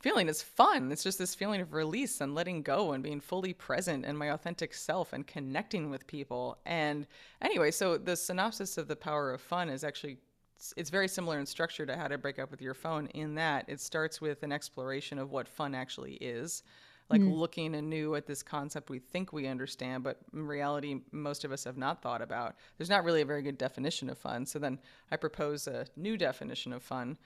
[0.00, 0.90] feeling is fun.
[0.92, 4.30] It's just this feeling of release and letting go and being fully present in my
[4.32, 6.58] authentic self and connecting with people.
[6.66, 7.06] And
[7.40, 10.18] anyway, so the synopsis of the power of fun is actually
[10.62, 13.34] it's, it's very similar in structure to how to break up with your phone in
[13.34, 16.62] that it starts with an exploration of what fun actually is
[17.10, 17.36] like mm.
[17.36, 21.64] looking anew at this concept we think we understand, but in reality, most of us
[21.64, 22.54] have not thought about.
[22.78, 24.46] There's not really a very good definition of fun.
[24.46, 24.78] So then
[25.10, 27.18] I propose a new definition of fun,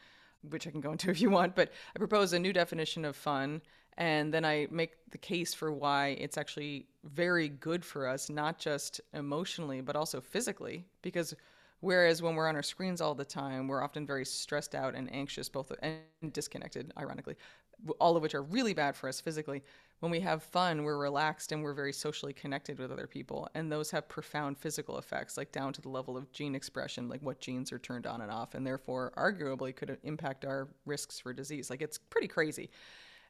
[0.49, 3.15] which I can go into if you want, but I propose a new definition of
[3.15, 3.61] fun.
[3.99, 8.59] And then I make the case for why it's actually very good for us, not
[8.59, 11.33] just emotionally, but also physically, because
[11.87, 15.09] Whereas when we're on our screens all the time, we're often very stressed out and
[15.15, 16.01] anxious, both and
[16.33, 17.37] disconnected, ironically,
[18.01, 19.63] all of which are really bad for us physically.
[20.01, 23.49] When we have fun, we're relaxed and we're very socially connected with other people.
[23.55, 27.23] And those have profound physical effects, like down to the level of gene expression, like
[27.23, 31.33] what genes are turned on and off, and therefore arguably could impact our risks for
[31.33, 31.71] disease.
[31.71, 32.69] Like it's pretty crazy.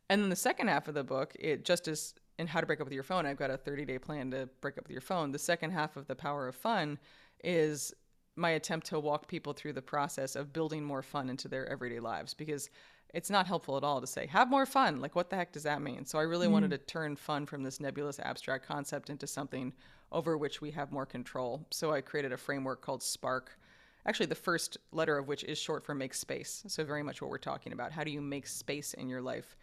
[0.09, 2.81] And then the second half of the book, it just is in How to Break
[2.81, 3.27] Up with Your Phone.
[3.27, 5.31] I've got a 30 day plan to break up with your phone.
[5.31, 6.99] The second half of The Power of Fun
[7.45, 7.93] is
[8.37, 12.01] my attempt to walk people through the process of building more fun into their everyday
[12.01, 12.71] lives because
[13.15, 15.01] it's not helpful at all to say have more fun.
[15.01, 16.05] Like what the heck does that mean?
[16.05, 16.53] So i really mm.
[16.53, 19.73] wanted to turn fun from this nebulous abstract concept into something
[20.13, 21.67] over which we have more control.
[21.71, 23.59] So i created a framework called spark
[24.07, 26.63] actually the first letter of which is short for make space.
[26.69, 27.93] So very much what we're talking about.
[27.93, 29.57] How do you make space in your life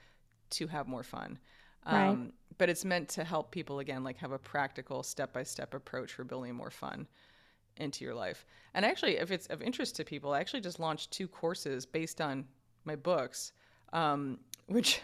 [0.52, 1.40] to have more fun?
[1.86, 2.08] Right.
[2.08, 6.24] Um, but it's meant to help people again like have a practical step-by-step approach for
[6.24, 7.08] building more fun
[7.78, 8.46] into your life.
[8.74, 12.22] And actually, if it's of interest to people, I actually just launched two courses based
[12.22, 12.46] on
[12.86, 13.54] my books,
[13.92, 15.02] um, which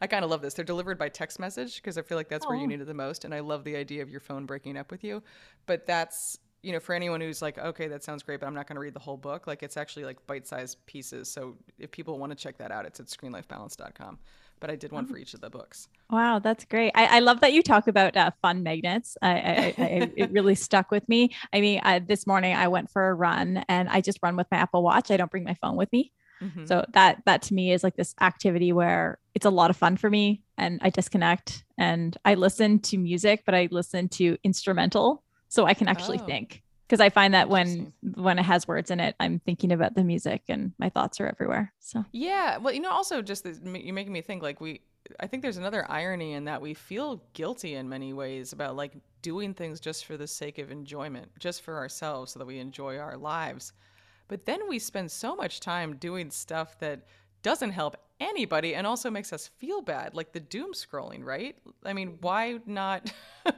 [0.00, 0.54] I kind of love this.
[0.54, 2.50] They're delivered by text message because I feel like that's Aww.
[2.50, 3.24] where you need it the most.
[3.24, 5.22] And I love the idea of your phone breaking up with you.
[5.66, 8.66] But that's, you know, for anyone who's like, okay, that sounds great, but I'm not
[8.66, 11.30] going to read the whole book, like it's actually like bite sized pieces.
[11.30, 14.18] So if people want to check that out, it's at screenlifebalance.com
[14.60, 15.88] but I did one for each of the books.
[16.10, 16.92] Wow, that's great.
[16.94, 19.16] I, I love that you talk about uh, fun magnets.
[19.20, 21.34] I, I, I, it really stuck with me.
[21.52, 24.58] I mean, this morning I went for a run and I just run with my
[24.58, 25.10] Apple Watch.
[25.10, 26.12] I don't bring my phone with me.
[26.42, 26.66] Mm-hmm.
[26.66, 29.96] So that that to me is like this activity where it's a lot of fun
[29.96, 35.22] for me and I disconnect and I listen to music, but I listen to instrumental
[35.48, 36.26] so I can actually oh.
[36.26, 39.94] think because I find that when when it has words in it, I'm thinking about
[39.94, 41.72] the music and my thoughts are everywhere.
[41.80, 44.80] So yeah, well, you know, also just this, you're making me think like we.
[45.20, 48.92] I think there's another irony in that we feel guilty in many ways about like
[49.22, 52.98] doing things just for the sake of enjoyment, just for ourselves, so that we enjoy
[52.98, 53.72] our lives.
[54.26, 57.06] But then we spend so much time doing stuff that
[57.42, 61.56] doesn't help anybody and also makes us feel bad, like the doom scrolling, right?
[61.84, 63.12] I mean, why not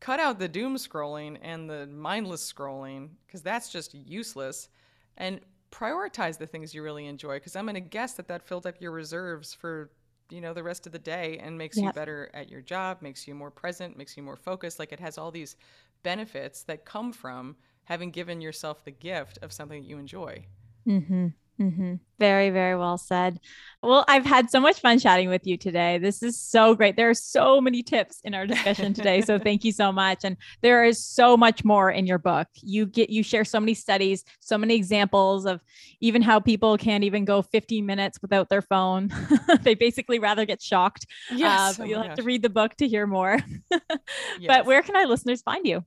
[0.00, 4.68] cut out the doom scrolling and the mindless scrolling because that's just useless
[5.16, 5.40] and
[5.72, 8.80] prioritize the things you really enjoy because I'm going to guess that that filled up
[8.80, 9.90] your reserves for
[10.30, 13.28] you know the rest of the day and makes you better at your job, makes
[13.28, 14.78] you more present, makes you more focused.
[14.78, 15.56] Like it has all these
[16.02, 20.44] benefits that come from having given yourself the gift of something that you enjoy.
[20.86, 21.28] Mm-hmm.
[21.60, 21.94] Mm-hmm.
[22.18, 23.40] Very, very well said.
[23.82, 25.98] Well, I've had so much fun chatting with you today.
[25.98, 26.96] This is so great.
[26.96, 29.20] There are so many tips in our discussion today.
[29.22, 30.24] so thank you so much.
[30.24, 32.48] And there is so much more in your book.
[32.56, 35.60] You get you share so many studies, so many examples of
[36.00, 39.10] even how people can't even go 15 minutes without their phone.
[39.62, 41.06] they basically rather get shocked.
[41.30, 41.78] Yes.
[41.78, 42.16] Uh, oh you'll have gosh.
[42.16, 43.38] to read the book to hear more.
[43.70, 44.46] yes.
[44.46, 45.84] But where can our listeners find you?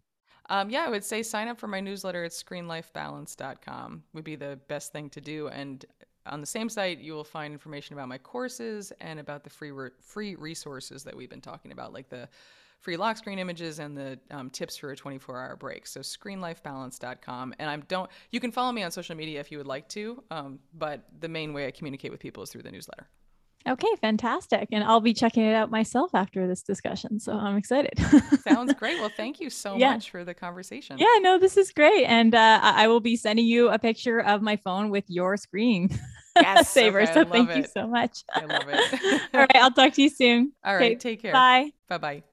[0.50, 4.60] Um, yeah, I would say sign up for my newsletter at screenlifebalance.com would be the
[4.68, 5.48] best thing to do.
[5.48, 5.86] And
[6.26, 9.72] on the same site, you will find information about my courses and about the free
[9.72, 12.28] re- free resources that we've been talking about, like the
[12.80, 15.86] free lock screen images and the um, tips for a 24-hour break.
[15.86, 17.54] So screenlifebalance.com.
[17.60, 20.24] And I'm don't you can follow me on social media if you would like to,
[20.32, 23.08] um, but the main way I communicate with people is through the newsletter.
[23.68, 24.70] Okay, fantastic.
[24.72, 27.20] And I'll be checking it out myself after this discussion.
[27.20, 27.94] So I'm excited.
[28.48, 29.00] Sounds great.
[29.00, 29.94] Well, thank you so yeah.
[29.94, 30.98] much for the conversation.
[30.98, 32.06] Yeah, no, this is great.
[32.06, 35.90] And uh, I will be sending you a picture of my phone with your screen
[36.36, 37.02] yes, saver.
[37.02, 37.58] Okay, so thank it.
[37.58, 38.24] you so much.
[38.34, 39.22] I love it.
[39.34, 40.54] All right, I'll talk to you soon.
[40.64, 41.34] All right, okay, take care.
[41.34, 41.72] Bye.
[41.88, 42.24] Bye bye.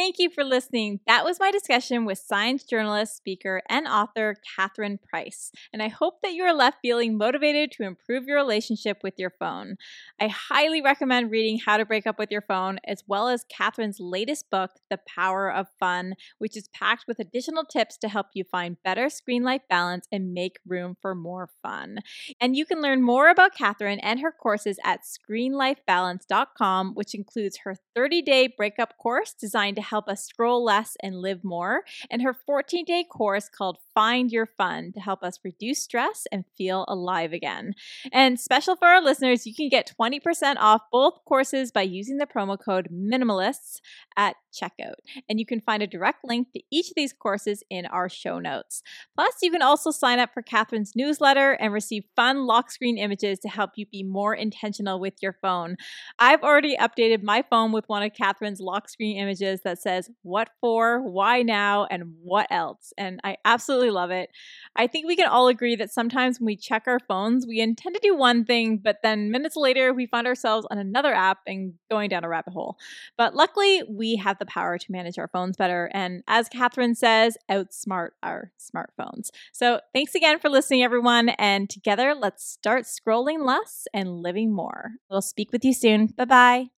[0.00, 1.00] Thank you for listening.
[1.06, 5.52] That was my discussion with science journalist, speaker, and author Catherine Price.
[5.74, 9.28] And I hope that you are left feeling motivated to improve your relationship with your
[9.28, 9.76] phone.
[10.18, 14.00] I highly recommend reading How to Break Up with Your Phone, as well as Catherine's
[14.00, 18.42] latest book, The Power of Fun, which is packed with additional tips to help you
[18.42, 21.98] find better screen life balance and make room for more fun.
[22.40, 27.76] And you can learn more about Catherine and her courses at screenlifebalance.com, which includes her
[27.94, 32.32] 30 day breakup course designed to help us scroll less and live more, and her
[32.32, 37.32] 14 day course called Find Your Fun to help us reduce stress and feel alive
[37.32, 37.74] again.
[38.12, 42.26] And special for our listeners, you can get 20% off both courses by using the
[42.26, 43.80] promo code MINIMALISTS
[44.16, 44.94] at checkout.
[45.28, 48.38] And you can find a direct link to each of these courses in our show
[48.38, 48.82] notes.
[49.14, 53.38] Plus, you can also sign up for Catherine's newsletter and receive fun lock screen images
[53.40, 55.76] to help you be more intentional with your phone.
[56.18, 60.50] I've already updated my phone with one of Catherine's lock screen images that says what
[60.60, 62.92] for, why now, and what else.
[62.98, 64.30] And I absolutely love it.
[64.76, 67.94] I think we can all agree that sometimes when we check our phones, we intend
[67.94, 71.74] to do one thing, but then minutes later, we find ourselves on another app and
[71.90, 72.76] going down a rabbit hole.
[73.16, 75.88] But luckily, we have the power to manage our phones better.
[75.94, 79.30] And as Catherine says, outsmart our smartphones.
[79.52, 81.28] So thanks again for listening, everyone.
[81.30, 84.92] And together, let's start scrolling less and living more.
[85.08, 86.06] We'll speak with you soon.
[86.08, 86.70] Bye bye.